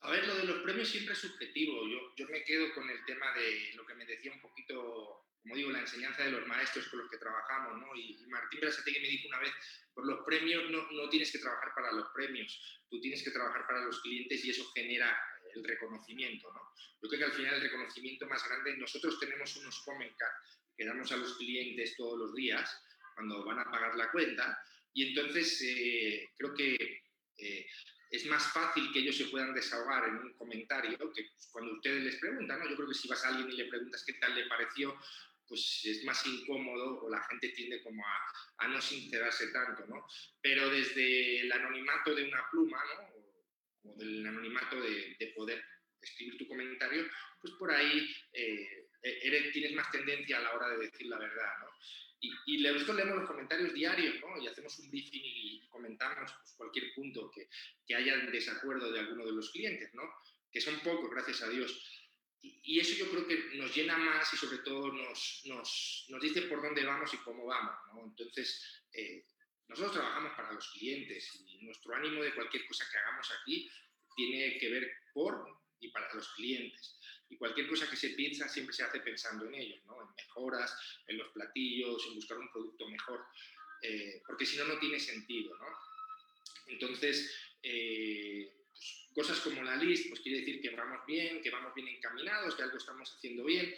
A 0.00 0.10
ver, 0.10 0.26
lo 0.26 0.34
de 0.34 0.44
los 0.44 0.62
premios 0.62 0.88
siempre 0.88 1.12
es 1.12 1.20
subjetivo. 1.20 1.86
Yo, 1.86 1.98
yo 2.16 2.26
me 2.28 2.42
quedo 2.42 2.74
con 2.74 2.90
el 2.90 3.04
tema 3.04 3.32
de 3.34 3.72
lo 3.76 3.86
que 3.86 3.94
me 3.94 4.04
decía 4.04 4.32
un 4.32 4.40
poquito, 4.40 5.28
como 5.40 5.54
digo, 5.54 5.70
la 5.70 5.80
enseñanza 5.80 6.24
de 6.24 6.32
los 6.32 6.46
maestros 6.48 6.88
con 6.88 6.98
los 6.98 7.08
que 7.08 7.18
trabajamos, 7.18 7.80
¿no? 7.80 7.94
Y, 7.94 8.18
Martín 8.26 8.60
Brasategui 8.60 9.00
me 9.00 9.08
dijo 9.08 9.28
una 9.28 9.38
vez, 9.38 9.52
por 9.94 10.04
los 10.04 10.24
premios 10.26 10.68
no, 10.70 10.90
no 10.90 11.08
tienes 11.08 11.30
que 11.30 11.38
trabajar 11.38 11.72
para 11.76 11.92
los 11.92 12.08
premios, 12.12 12.82
tú 12.90 13.00
tienes 13.00 13.22
que 13.22 13.30
trabajar 13.30 13.64
para 13.68 13.84
los 13.84 14.00
clientes 14.00 14.44
y 14.44 14.50
eso 14.50 14.64
genera 14.74 15.16
el 15.54 15.62
reconocimiento. 15.62 16.52
¿no? 16.52 16.60
Yo 17.00 17.08
creo 17.08 17.20
que 17.20 17.26
al 17.26 17.32
final 17.32 17.54
el 17.54 17.62
reconocimiento 17.62 18.26
más 18.26 18.42
grande, 18.48 18.76
nosotros 18.78 19.20
tenemos 19.20 19.56
unos 19.56 19.82
comment 19.84 20.16
que 20.76 20.84
damos 20.84 21.10
a 21.12 21.16
los 21.16 21.36
clientes 21.36 21.96
todos 21.96 22.18
los 22.18 22.34
días 22.34 22.82
cuando 23.14 23.44
van 23.44 23.58
a 23.58 23.70
pagar 23.70 23.96
la 23.96 24.10
cuenta 24.10 24.58
y 24.94 25.08
entonces 25.08 25.60
eh, 25.62 26.30
creo 26.36 26.54
que 26.54 27.02
eh, 27.38 27.66
es 28.10 28.26
más 28.26 28.52
fácil 28.52 28.92
que 28.92 29.00
ellos 29.00 29.16
se 29.16 29.26
puedan 29.26 29.54
desahogar 29.54 30.08
en 30.08 30.16
un 30.16 30.34
comentario 30.34 30.98
que 31.12 31.30
cuando 31.50 31.72
ustedes 31.72 32.04
les 32.04 32.16
preguntan. 32.16 32.58
¿no? 32.58 32.68
Yo 32.68 32.76
creo 32.76 32.88
que 32.88 32.94
si 32.94 33.08
vas 33.08 33.24
a 33.24 33.28
alguien 33.28 33.50
y 33.50 33.56
le 33.56 33.70
preguntas 33.70 34.04
qué 34.06 34.12
tal 34.14 34.34
le 34.34 34.46
pareció, 34.46 34.98
pues 35.48 35.80
es 35.84 36.04
más 36.04 36.24
incómodo 36.26 37.02
o 37.02 37.10
la 37.10 37.22
gente 37.24 37.48
tiende 37.50 37.82
como 37.82 38.04
a, 38.06 38.64
a 38.64 38.68
no 38.68 38.80
sincerarse 38.80 39.48
tanto, 39.48 39.86
¿no? 39.86 40.06
Pero 40.40 40.70
desde 40.70 41.40
el 41.40 41.52
anonimato 41.52 42.14
de 42.14 42.24
una 42.24 42.42
pluma, 42.50 42.82
¿no? 42.84 43.90
o 43.90 43.94
del 43.96 44.26
anonimato 44.26 44.80
de, 44.80 45.16
de, 45.18 45.26
poder 45.34 45.62
escribir 46.00 46.38
tu 46.38 46.46
comentario, 46.46 47.06
pues 47.40 47.54
por 47.54 47.72
ahí 47.72 48.14
eh, 48.32 48.81
eres, 49.02 49.52
tienes 49.52 49.74
más 49.74 49.90
tendencia 49.90 50.38
a 50.38 50.42
la 50.42 50.54
hora 50.54 50.68
de 50.70 50.86
decir 50.86 51.06
la 51.06 51.18
verdad, 51.18 51.52
¿no? 51.60 51.66
Y, 52.20 52.32
y 52.46 52.62
nosotros 52.62 52.96
leemos 52.96 53.16
los 53.16 53.26
comentarios 53.26 53.74
diarios, 53.74 54.20
¿no? 54.20 54.40
Y 54.40 54.46
hacemos 54.46 54.78
un 54.78 54.90
briefing 54.90 55.22
y 55.24 55.66
comentamos 55.68 56.32
pues, 56.32 56.52
cualquier 56.56 56.94
punto 56.94 57.30
que, 57.30 57.48
que 57.84 57.94
haya 57.96 58.16
desacuerdo 58.18 58.92
de 58.92 59.00
alguno 59.00 59.26
de 59.26 59.32
los 59.32 59.50
clientes, 59.50 59.92
¿no? 59.94 60.02
Que 60.50 60.60
son 60.60 60.78
pocos, 60.80 61.10
gracias 61.10 61.42
a 61.42 61.48
Dios. 61.48 61.84
Y, 62.40 62.78
eso 62.78 62.94
yo 62.96 63.10
creo 63.10 63.26
que 63.26 63.56
nos 63.56 63.74
llena 63.74 63.96
más 63.96 64.32
y 64.32 64.36
sobre 64.36 64.58
todo 64.58 64.92
nos, 64.92 65.42
nos, 65.46 66.06
nos 66.08 66.22
dice 66.22 66.42
por 66.42 66.62
dónde 66.62 66.84
vamos 66.84 67.12
y 67.14 67.16
cómo 67.18 67.46
vamos, 67.46 67.74
¿no? 67.92 68.04
Entonces, 68.04 68.84
eh, 68.92 69.24
nosotros 69.68 69.94
trabajamos 69.94 70.32
para 70.36 70.52
los 70.52 70.68
clientes 70.72 71.42
y 71.46 71.64
nuestro 71.64 71.94
ánimo 71.94 72.22
de 72.22 72.34
cualquier 72.34 72.66
cosa 72.66 72.86
que 72.90 72.98
hagamos 72.98 73.28
aquí 73.40 73.70
tiene 74.14 74.58
que 74.58 74.70
ver 74.70 74.92
por 75.12 75.61
y 75.82 75.88
para 75.90 76.12
los 76.14 76.28
clientes. 76.34 76.98
Y 77.28 77.36
cualquier 77.36 77.68
cosa 77.68 77.88
que 77.88 77.96
se 77.96 78.10
piensa 78.10 78.48
siempre 78.48 78.74
se 78.74 78.84
hace 78.84 79.00
pensando 79.00 79.46
en 79.46 79.54
ellos, 79.54 79.84
¿no? 79.86 80.00
en 80.02 80.14
mejoras, 80.14 80.74
en 81.06 81.18
los 81.18 81.28
platillos, 81.28 82.06
en 82.08 82.14
buscar 82.14 82.38
un 82.38 82.50
producto 82.50 82.88
mejor, 82.88 83.24
eh, 83.82 84.22
porque 84.26 84.46
si 84.46 84.56
no, 84.56 84.64
no 84.64 84.78
tiene 84.78 84.98
sentido. 84.98 85.56
¿no? 85.58 85.66
Entonces, 86.68 87.34
eh, 87.62 88.50
pues, 88.68 89.08
cosas 89.14 89.40
como 89.40 89.62
la 89.62 89.76
list, 89.76 90.08
pues 90.08 90.20
quiere 90.20 90.40
decir 90.40 90.60
que 90.60 90.70
vamos 90.70 91.04
bien, 91.06 91.42
que 91.42 91.50
vamos 91.50 91.74
bien 91.74 91.88
encaminados, 91.88 92.54
que 92.54 92.62
algo 92.62 92.78
estamos 92.78 93.14
haciendo 93.16 93.44
bien, 93.44 93.74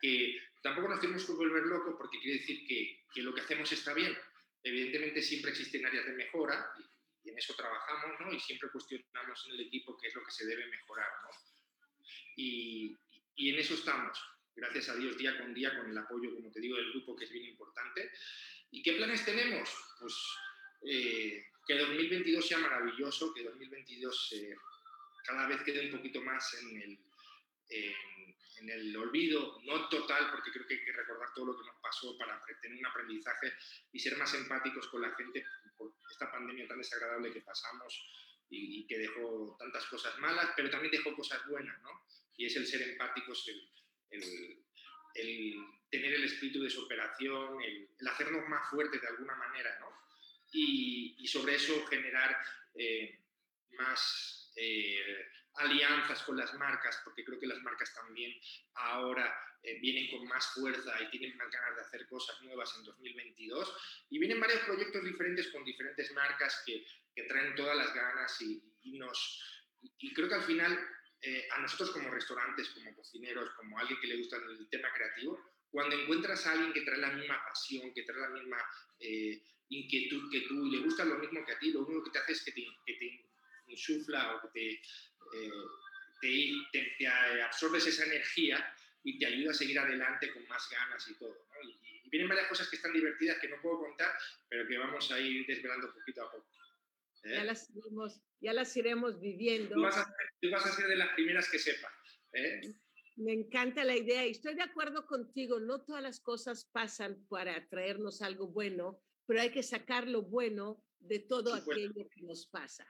que 0.00 0.40
tampoco 0.62 0.88
nos 0.88 1.00
tenemos 1.00 1.24
que 1.24 1.32
volver 1.32 1.64
locos 1.64 1.94
porque 1.96 2.20
quiere 2.20 2.38
decir 2.38 2.66
que, 2.66 3.04
que 3.12 3.22
lo 3.22 3.34
que 3.34 3.40
hacemos 3.40 3.70
está 3.72 3.94
bien, 3.94 4.16
Evidentemente 4.64 5.20
siempre 5.20 5.50
existen 5.50 5.84
áreas 5.84 6.06
de 6.06 6.12
mejora 6.14 6.72
y, 7.24 7.30
en 7.30 7.38
eso 7.38 7.54
trabajamos, 7.54 8.20
¿no? 8.20 8.32
Y 8.32 8.40
siempre 8.40 8.70
cuestionamos 8.70 9.46
en 9.46 9.54
el 9.54 9.60
equipo 9.62 9.96
qué 9.96 10.08
es 10.08 10.14
lo 10.14 10.22
que 10.22 10.30
se 10.30 10.46
debe 10.46 10.66
mejorar, 10.66 11.10
¿no? 11.22 11.30
Y, 12.36 12.96
y, 13.36 13.50
en 13.50 13.58
eso 13.58 13.74
estamos, 13.74 14.18
gracias 14.54 14.88
a 14.90 14.96
Dios, 14.96 15.16
día 15.16 15.36
con 15.38 15.54
día, 15.54 15.76
con 15.76 15.90
el 15.90 15.98
apoyo, 15.98 16.34
como 16.34 16.50
te 16.50 16.60
digo, 16.60 16.76
del 16.76 16.90
grupo, 16.90 17.16
que 17.16 17.24
es 17.24 17.32
bien 17.32 17.46
importante. 17.46 18.10
¿Y 18.70 18.82
qué 18.82 18.94
planes 18.94 19.24
tenemos? 19.24 19.70
Pues 20.00 20.14
eh, 20.86 21.46
que 21.66 21.78
2022 21.78 22.46
sea 22.46 22.58
maravilloso, 22.58 23.32
que 23.32 23.44
2022 23.44 24.32
eh, 24.32 24.56
cada 25.24 25.46
vez 25.46 25.62
quede 25.62 25.86
un 25.86 25.96
poquito 25.96 26.20
más 26.20 26.54
en 26.54 26.82
el, 26.82 26.98
el 28.74 28.96
olvido, 28.96 29.60
no 29.64 29.88
total, 29.88 30.30
porque 30.30 30.50
creo 30.50 30.66
que 30.66 30.74
hay 30.74 30.84
que 30.84 30.92
recordar 30.92 31.28
todo 31.34 31.46
lo 31.46 31.58
que 31.58 31.66
nos 31.66 31.76
pasó 31.80 32.16
para 32.18 32.42
tener 32.60 32.78
un 32.78 32.86
aprendizaje 32.86 33.52
y 33.92 33.98
ser 33.98 34.16
más 34.16 34.32
empáticos 34.34 34.88
con 34.88 35.02
la 35.02 35.14
gente 35.14 35.44
por 35.76 35.92
esta 36.10 36.30
pandemia 36.30 36.66
tan 36.68 36.78
desagradable 36.78 37.32
que 37.32 37.40
pasamos 37.40 38.06
y, 38.50 38.86
que 38.86 38.98
dejó 38.98 39.56
tantas 39.58 39.86
cosas 39.86 40.18
malas, 40.18 40.50
pero 40.56 40.70
también 40.70 40.92
dejó 40.92 41.14
cosas 41.14 41.40
buenas, 41.48 41.80
¿no? 41.82 41.90
Y 42.36 42.46
es 42.46 42.56
el 42.56 42.66
ser 42.66 42.82
empáticos, 42.82 43.48
el, 43.48 44.64
el, 45.14 45.54
tener 45.90 46.14
el 46.14 46.24
espíritu 46.24 46.62
de 46.62 46.70
superación, 46.70 47.62
el, 47.62 47.88
el, 47.98 48.08
hacernos 48.08 48.48
más 48.48 48.70
fuertes 48.70 49.00
de 49.00 49.08
alguna 49.08 49.34
manera, 49.36 49.78
¿no? 49.80 49.88
Y, 50.52 51.16
y 51.18 51.26
sobre 51.26 51.56
eso 51.56 51.86
generar 51.86 52.36
eh, 52.74 53.20
más... 53.72 54.52
Eh, 54.56 55.26
alianzas 55.56 56.22
con 56.22 56.36
las 56.36 56.52
marcas, 56.54 57.00
porque 57.04 57.24
creo 57.24 57.38
que 57.38 57.46
las 57.46 57.62
marcas 57.62 57.92
también 57.94 58.32
ahora 58.74 59.34
eh, 59.62 59.78
vienen 59.80 60.10
con 60.10 60.26
más 60.26 60.46
fuerza 60.54 60.92
y 61.02 61.10
tienen 61.10 61.36
más 61.36 61.50
ganas 61.50 61.76
de 61.76 61.82
hacer 61.82 62.06
cosas 62.08 62.40
nuevas 62.42 62.74
en 62.78 62.84
2022. 62.84 63.74
Y 64.10 64.18
vienen 64.18 64.40
varios 64.40 64.60
proyectos 64.60 65.04
diferentes 65.04 65.48
con 65.48 65.64
diferentes 65.64 66.12
marcas 66.12 66.62
que, 66.66 66.84
que 67.14 67.22
traen 67.24 67.54
todas 67.54 67.76
las 67.76 67.94
ganas 67.94 68.40
y, 68.42 68.62
nos... 68.98 69.42
Y 69.80 70.12
creo 70.12 70.28
que 70.28 70.34
al 70.34 70.44
final, 70.44 70.78
eh, 71.20 71.48
a 71.52 71.60
nosotros 71.60 71.90
como 71.90 72.10
restaurantes, 72.10 72.70
como 72.70 72.94
cocineros, 72.94 73.50
como 73.54 73.78
alguien 73.78 74.00
que 74.00 74.06
le 74.06 74.16
gusta 74.16 74.36
el 74.36 74.68
tema 74.68 74.92
creativo, 74.92 75.38
cuando 75.70 75.96
encuentras 75.96 76.46
a 76.46 76.52
alguien 76.52 76.72
que 76.72 76.82
trae 76.82 76.98
la 76.98 77.10
misma 77.10 77.42
pasión, 77.44 77.92
que 77.92 78.02
trae 78.02 78.20
la 78.20 78.28
misma 78.28 78.58
eh, 79.00 79.42
inquietud 79.68 80.30
que 80.30 80.42
tú 80.42 80.66
y 80.66 80.70
le 80.70 80.84
gusta 80.84 81.04
lo 81.04 81.18
mismo 81.18 81.44
que 81.44 81.52
a 81.52 81.58
ti, 81.58 81.72
lo 81.72 81.80
único 81.80 82.04
que 82.04 82.10
te 82.10 82.18
hace 82.18 82.32
es 82.32 82.44
que 82.44 82.52
te, 82.52 82.64
que 82.86 82.94
te 82.94 83.30
insufla 83.66 84.36
o 84.36 84.42
que 84.42 84.48
te, 84.48 84.82
eh, 85.34 85.50
te, 86.72 86.96
te, 86.98 87.06
absorbes 87.06 87.86
esa 87.86 88.04
energía 88.04 88.74
y 89.02 89.18
te 89.18 89.26
ayuda 89.26 89.50
a 89.50 89.54
seguir 89.54 89.78
adelante 89.78 90.32
con 90.32 90.46
más 90.48 90.68
ganas 90.70 91.06
y 91.08 91.14
todo. 91.14 91.46
Y, 91.62 92.10
vienen 92.10 92.28
varias 92.28 92.48
cosas 92.48 92.68
que 92.68 92.76
están 92.76 92.92
divertidas 92.92 93.38
que 93.38 93.48
no 93.48 93.60
puedo 93.60 93.80
contar, 93.80 94.12
pero 94.48 94.68
que 94.68 94.78
vamos 94.78 95.10
a 95.10 95.18
ir 95.18 95.44
desvelando 95.46 95.92
poquito 95.92 96.22
a 96.22 96.30
poco. 96.30 96.48
¿eh? 97.24 97.32
Ya, 97.34 97.44
las 97.44 97.68
iremos, 97.70 98.20
ya 98.40 98.52
las 98.52 98.76
iremos 98.76 99.20
viviendo. 99.20 99.74
Tú 99.74 99.82
vas, 99.82 99.96
a, 99.96 100.14
tú 100.40 100.50
vas 100.50 100.64
a 100.64 100.72
ser 100.72 100.86
de 100.86 100.96
las 100.96 101.08
primeras 101.14 101.50
que 101.50 101.58
sepa. 101.58 101.92
¿eh? 102.34 102.60
Me 103.16 103.32
encanta 103.32 103.84
la 103.84 103.96
idea 103.96 104.26
y 104.26 104.30
estoy 104.30 104.54
de 104.54 104.62
acuerdo 104.62 105.06
contigo. 105.06 105.58
No 105.58 105.82
todas 105.82 106.02
las 106.02 106.20
cosas 106.20 106.66
pasan 106.66 107.26
para 107.28 107.68
traernos 107.68 108.22
algo 108.22 108.48
bueno, 108.48 109.00
pero 109.26 109.40
hay 109.40 109.50
que 109.50 109.62
sacar 109.62 110.06
lo 110.06 110.22
bueno 110.22 110.84
de 111.00 111.18
todo 111.18 111.54
aquello 111.54 112.08
que 112.08 112.22
nos 112.22 112.46
pasa. 112.46 112.86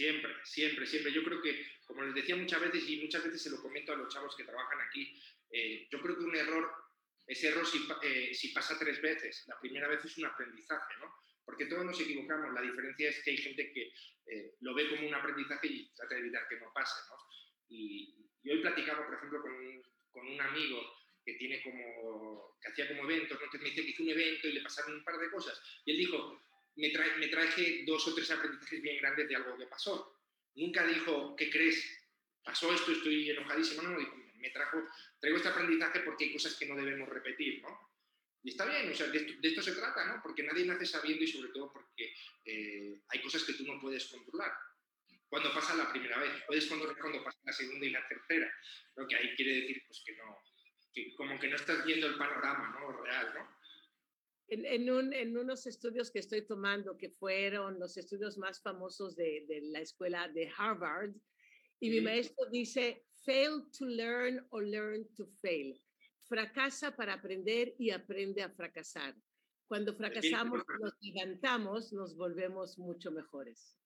Siempre, 0.00 0.34
siempre, 0.44 0.86
siempre. 0.86 1.12
Yo 1.12 1.22
creo 1.22 1.42
que, 1.42 1.62
como 1.84 2.02
les 2.02 2.14
decía 2.14 2.34
muchas 2.34 2.58
veces, 2.58 2.88
y 2.88 3.02
muchas 3.02 3.22
veces 3.22 3.42
se 3.42 3.50
lo 3.50 3.60
comento 3.60 3.92
a 3.92 3.96
los 3.96 4.08
chavos 4.08 4.34
que 4.34 4.44
trabajan 4.44 4.80
aquí, 4.80 5.14
eh, 5.50 5.88
yo 5.90 6.00
creo 6.00 6.16
que 6.16 6.24
un 6.24 6.34
error, 6.34 6.72
ese 7.26 7.48
error 7.48 7.66
si, 7.66 7.86
eh, 8.02 8.32
si, 8.32 8.48
pasa 8.48 8.78
tres 8.78 9.02
veces, 9.02 9.44
la 9.46 9.60
primera 9.60 9.88
vez 9.88 10.02
es 10.02 10.16
un 10.16 10.24
aprendizaje, 10.24 10.94
¿no? 11.00 11.14
Porque 11.44 11.66
todos 11.66 11.84
nos 11.84 12.00
equivocamos. 12.00 12.54
La 12.54 12.62
diferencia 12.62 13.10
es 13.10 13.22
que 13.22 13.32
hay 13.32 13.36
gente 13.36 13.70
que 13.74 13.92
eh, 14.24 14.54
lo 14.60 14.72
ve 14.72 14.88
como 14.88 15.06
un 15.06 15.14
aprendizaje 15.14 15.66
y 15.66 15.92
trata 15.94 16.14
de 16.14 16.20
evitar 16.22 16.48
que 16.48 16.60
no 16.60 16.72
pase, 16.72 16.98
¿no? 17.10 17.16
Y, 17.68 18.26
y 18.42 18.50
hoy 18.52 18.62
platicaba, 18.62 19.04
por 19.04 19.16
ejemplo, 19.16 19.42
con 19.42 19.52
un, 19.52 19.82
con 20.12 20.26
un 20.26 20.40
amigo 20.40 20.80
que 21.26 21.34
tiene 21.34 21.62
como, 21.62 22.56
que 22.62 22.72
hacía 22.72 22.88
como 22.88 23.04
eventos, 23.04 23.38
¿no? 23.38 23.44
Entonces 23.44 23.60
me 23.60 23.68
dice 23.68 23.82
que 23.82 23.90
hizo 23.90 24.02
un 24.02 24.08
evento 24.08 24.48
y 24.48 24.52
le 24.52 24.62
pasaron 24.62 24.94
un 24.94 25.04
par 25.04 25.18
de 25.18 25.30
cosas. 25.30 25.60
Y 25.84 25.90
él 25.90 25.98
dijo, 25.98 26.40
me, 26.76 26.90
trae, 26.90 27.16
me 27.18 27.28
traje 27.28 27.84
dos 27.86 28.06
o 28.08 28.14
tres 28.14 28.30
aprendizajes 28.30 28.82
bien 28.82 28.98
grandes 28.98 29.28
de 29.28 29.36
algo 29.36 29.56
que 29.56 29.66
pasó. 29.66 30.16
Nunca 30.54 30.86
dijo, 30.86 31.36
¿qué 31.36 31.50
crees? 31.50 31.84
Pasó 32.42 32.72
esto, 32.72 32.92
estoy 32.92 33.30
enojadísimo. 33.30 33.82
No, 33.82 33.90
no, 33.90 33.98
dijo, 33.98 34.16
me 34.36 34.50
trajo, 34.50 34.82
traigo 35.18 35.36
este 35.36 35.48
aprendizaje 35.48 36.00
porque 36.00 36.24
hay 36.24 36.32
cosas 36.32 36.56
que 36.56 36.66
no 36.66 36.76
debemos 36.76 37.08
repetir, 37.08 37.62
¿no? 37.62 37.90
Y 38.42 38.50
está 38.50 38.64
bien, 38.64 38.90
o 38.90 38.94
sea, 38.94 39.08
de 39.08 39.18
esto, 39.18 39.32
de 39.38 39.48
esto 39.48 39.62
se 39.62 39.72
trata, 39.72 40.04
¿no? 40.06 40.22
Porque 40.22 40.42
nadie 40.42 40.64
nace 40.64 40.86
sabiendo 40.86 41.22
y 41.22 41.28
sobre 41.28 41.50
todo 41.50 41.70
porque 41.72 42.14
eh, 42.46 43.00
hay 43.08 43.20
cosas 43.20 43.44
que 43.44 43.52
tú 43.52 43.64
no 43.64 43.78
puedes 43.80 44.06
controlar 44.06 44.52
cuando 45.28 45.52
pasa 45.52 45.76
la 45.76 45.90
primera 45.92 46.18
vez. 46.18 46.42
Puedes 46.46 46.66
controlar 46.66 46.96
cuando 46.98 47.22
pasa 47.22 47.38
la 47.44 47.52
segunda 47.52 47.86
y 47.86 47.90
la 47.90 48.06
tercera. 48.08 48.52
Lo 48.96 49.06
que 49.06 49.16
ahí 49.16 49.34
quiere 49.36 49.60
decir 49.60 49.82
pues, 49.86 50.02
que 50.04 50.16
no, 50.16 50.38
que 50.92 51.14
como 51.14 51.38
que 51.38 51.48
no 51.48 51.56
estás 51.56 51.84
viendo 51.84 52.06
el 52.06 52.16
panorama 52.16 52.76
¿no? 52.80 52.92
real, 53.04 53.32
¿no? 53.34 53.59
En, 54.50 54.66
en, 54.66 54.90
un, 54.90 55.12
en, 55.12 55.36
unos 55.36 55.66
estudios 55.66 56.10
que 56.10 56.18
estoy 56.18 56.46
tomando, 56.46 56.96
que 56.96 57.08
fueron 57.08 57.78
los 57.78 57.96
estudios 57.96 58.36
más 58.36 58.60
famosos 58.60 59.16
de, 59.16 59.46
de 59.48 59.62
la 59.62 59.80
escuela 59.80 60.28
de 60.28 60.50
Harvard, 60.56 61.14
y 61.80 61.88
mi 61.88 62.00
maestro 62.02 62.44
dice, 62.50 63.06
fail 63.24 63.62
to 63.76 63.86
learn 63.86 64.46
or 64.50 64.62
learn 64.62 65.06
to 65.14 65.26
fail. 65.40 65.74
Fracasa 66.28 66.94
para 66.94 67.14
aprender 67.14 67.74
y 67.78 67.90
aprende 67.90 68.42
a 68.42 68.50
fracasar. 68.50 69.14
Cuando 69.66 69.94
fracasamos, 69.94 70.62
nos 70.80 70.94
levantamos, 71.00 71.92
nos 71.92 72.16
volvemos 72.16 72.76
mucho 72.76 73.10
mejores. 73.10 73.79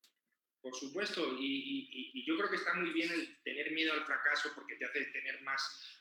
Por 0.64 0.74
supuesto, 0.74 1.36
y, 1.38 2.24
yo 2.26 2.38
creo 2.38 2.48
que 2.48 2.56
está 2.56 2.72
muy 2.72 2.88
bien 2.88 3.12
el 3.12 3.36
tener 3.42 3.70
miedo 3.72 3.92
al 3.92 4.06
fracaso 4.06 4.50
porque 4.54 4.76
te 4.76 4.86
hace 4.86 5.04
tener 5.12 5.42
más, 5.42 5.92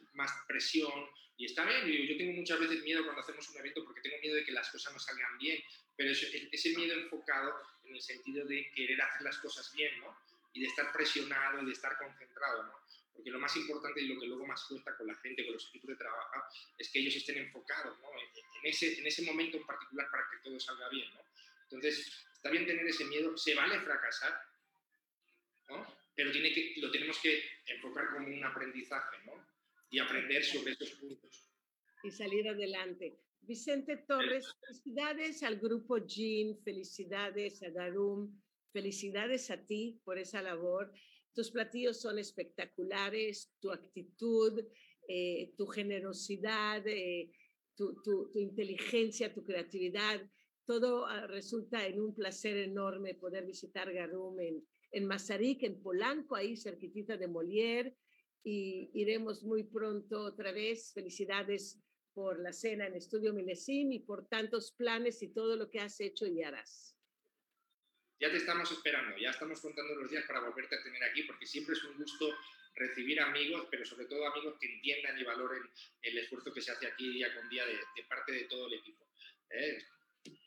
presión. 0.47 1.06
Y 1.36 1.47
está 1.47 1.65
bien, 1.65 1.86
yo 1.86 2.15
tengo 2.15 2.32
muchas 2.32 2.62
veces 2.62 2.82
miedo 2.82 3.04
cuando 3.04 3.21
hacemos 3.21 3.49
un 3.49 3.58
evento 3.58 3.84
porque 3.84 3.99
tengo 3.99 4.17
miedo 4.21 4.36
de 4.36 4.45
que 4.45 4.54
las 4.54 4.71
cosas 4.71 4.93
no 4.93 4.99
salgan 4.99 5.38
bien, 5.38 5.62
pero 5.97 6.12
ese, 6.12 6.47
ese 6.49 6.78
miedo 6.78 6.93
enfocado 6.93 7.60
en 7.84 7.95
el 7.95 8.02
sentido 8.02 8.45
de 8.45 8.71
querer 8.71 9.02
hacer 9.02 9.23
las 9.23 9.38
cosas 9.39 9.69
bien, 9.76 9.99
¿no? 9.99 10.15
Y 10.54 10.62
de 10.62 10.67
estar 10.67 10.93
presionado 10.93 11.62
y 11.62 11.65
de 11.65 11.73
estar 11.73 11.97
concentrado, 11.97 12.63
¿no? 12.63 12.73
Porque 13.13 13.32
lo 13.32 13.39
más 13.39 13.54
importante 13.58 13.99
y 13.99 14.08
lo 14.08 14.21
que 14.21 14.28
luego 14.28 14.45
más 14.45 14.63
cuesta 14.63 14.95
con 14.95 15.08
la 15.08 15.15
gente, 15.15 15.43
con 15.43 15.56
los 15.56 15.67
equipos 15.67 15.89
de 15.89 15.95
trabajo, 15.97 16.41
es 16.78 16.89
que 16.89 16.99
ellos 16.99 17.17
estén 17.17 17.38
enfocados, 17.38 17.99
¿no? 17.99 18.08
En 18.62 18.69
ese, 18.69 18.97
en 18.97 19.06
ese 19.06 19.23
momento 19.23 19.58
en 19.58 19.65
particular 19.65 20.10
para 20.10 20.23
que 20.30 20.38
todo 20.38 20.58
salga 20.58 20.88
bien, 20.88 21.13
¿no? 21.15 21.21
Entonces, 21.63 22.26
está 22.34 22.49
bien 22.49 22.65
tener 22.65 22.88
ese 22.88 23.04
miedo, 23.06 23.36
se 23.38 23.56
vale 23.56 23.82
fracasar, 23.82 24.52
pero 26.15 26.31
tiene 26.31 26.51
que, 26.51 26.73
lo 26.77 26.91
tenemos 26.91 27.19
que 27.21 27.41
enfocar 27.67 28.05
como 28.13 28.27
un 28.27 28.43
aprendizaje, 28.43 29.17
¿no? 29.25 29.33
Y 29.89 29.99
aprender 29.99 30.43
sobre 30.43 30.73
esos 30.73 30.91
puntos. 30.91 31.49
Y 32.03 32.12
salir 32.12 32.47
adelante. 32.47 33.19
Vicente 33.41 33.97
Torres, 33.97 34.45
felicidades 34.62 35.43
al 35.43 35.59
grupo 35.59 35.97
Jean, 35.97 36.57
felicidades 36.63 37.62
a 37.63 37.69
Darum, 37.71 38.41
felicidades 38.71 39.51
a 39.51 39.65
ti 39.65 39.99
por 40.03 40.17
esa 40.17 40.41
labor. 40.41 40.91
Tus 41.33 41.51
platillos 41.51 41.99
son 41.99 42.19
espectaculares, 42.19 43.53
tu 43.59 43.71
actitud, 43.71 44.63
eh, 45.07 45.53
tu 45.57 45.65
generosidad, 45.67 46.88
eh, 46.88 47.31
tu, 47.75 48.01
tu, 48.01 48.31
tu, 48.31 48.39
inteligencia, 48.39 49.33
tu 49.33 49.43
creatividad, 49.43 50.21
todo 50.65 51.05
ah, 51.05 51.27
resulta 51.27 51.86
en 51.86 51.99
un 51.99 52.15
placer 52.15 52.57
enorme 52.57 53.15
poder 53.15 53.45
visitar 53.45 53.91
Garum 53.91 54.39
en, 54.39 54.65
en 54.93 55.06
Mazarik, 55.06 55.63
en 55.63 55.82
Polanco, 55.82 56.36
ahí 56.36 56.56
cerquitita 56.56 57.17
de 57.17 57.27
Molière, 57.27 57.97
y 58.43 58.91
iremos 58.93 59.43
muy 59.43 59.63
pronto 59.63 60.21
otra 60.21 60.51
vez. 60.51 60.93
Felicidades 60.93 61.79
por 62.13 62.39
la 62.39 62.53
cena 62.53 62.86
en 62.86 62.95
Estudio 62.95 63.34
Milesim 63.34 63.91
y 63.91 63.99
por 63.99 64.27
tantos 64.27 64.71
planes 64.71 65.21
y 65.23 65.34
todo 65.34 65.56
lo 65.56 65.69
que 65.69 65.79
has 65.79 65.99
hecho 65.99 66.27
y 66.27 66.43
harás. 66.43 66.95
Ya 68.19 68.29
te 68.29 68.38
estamos 68.38 68.71
esperando, 68.71 69.17
ya 69.17 69.32
estamos 69.32 69.60
contando 69.60 69.95
los 69.95 70.12
días 70.12 70.23
para 70.25 70.41
volverte 70.41 70.75
a 70.75 70.84
tener 70.84 71.03
aquí, 71.03 71.23
porque 71.23 71.45
siempre 71.45 71.73
es 71.73 71.84
un 71.84 71.97
gusto 71.97 72.29
recibir 72.75 73.19
amigos, 73.19 73.67
pero 73.69 73.86
sobre 73.86 74.06
todo 74.06 74.25
amigos 74.27 74.56
que 74.60 74.67
entiendan 74.67 75.17
y 75.19 75.23
valoren 75.23 75.63
el 76.01 76.17
esfuerzo 76.19 76.53
que 76.53 76.62
se 76.62 76.71
hace 76.71 76.88
aquí 76.88 77.12
día 77.12 77.34
con 77.36 77.49
día 77.49 77.65
de, 77.65 78.03
parte 78.03 78.32
de 78.32 78.43
todo 78.43 78.67
el 78.67 78.73
equipo. 78.73 79.06
¿eh? 79.49 79.79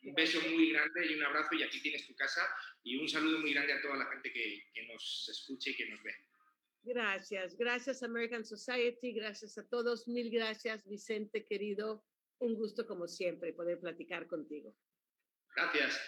Un 0.05 0.15
beso 0.15 0.41
muy 0.41 0.73
grande 0.73 1.07
y 1.07 1.15
un 1.15 1.25
abrazo 1.25 1.55
y 1.55 1.63
aquí 1.63 1.81
tienes 1.83 2.07
tu 2.07 2.15
casa 2.15 2.43
y 2.83 2.97
un 2.97 3.09
saludo 3.09 3.41
muy 3.41 3.53
grande 3.53 3.75
a 3.75 3.83
toda 3.83 3.97
la 3.97 4.07
gente 4.07 4.33
que, 4.33 4.65
que 4.73 4.87
nos 4.87 5.29
escuche 5.31 5.71
y 5.71 5.77
que 5.77 5.89
nos 5.91 6.03
ve. 6.03 6.13
Gracias, 6.83 7.57
gracias 7.57 8.03
American 8.03 8.45
Society, 8.45 9.13
gracias 9.13 9.59
a 9.59 9.69
todos, 9.69 10.07
mil 10.07 10.31
gracias 10.31 10.87
Vicente 10.87 11.45
querido, 11.45 12.05
un 12.39 12.55
gusto 12.55 12.87
como 12.87 13.09
siempre 13.09 13.53
poder 13.53 13.81
platicar 13.81 14.27
contigo. 14.29 14.75
Gracias. 15.55 16.01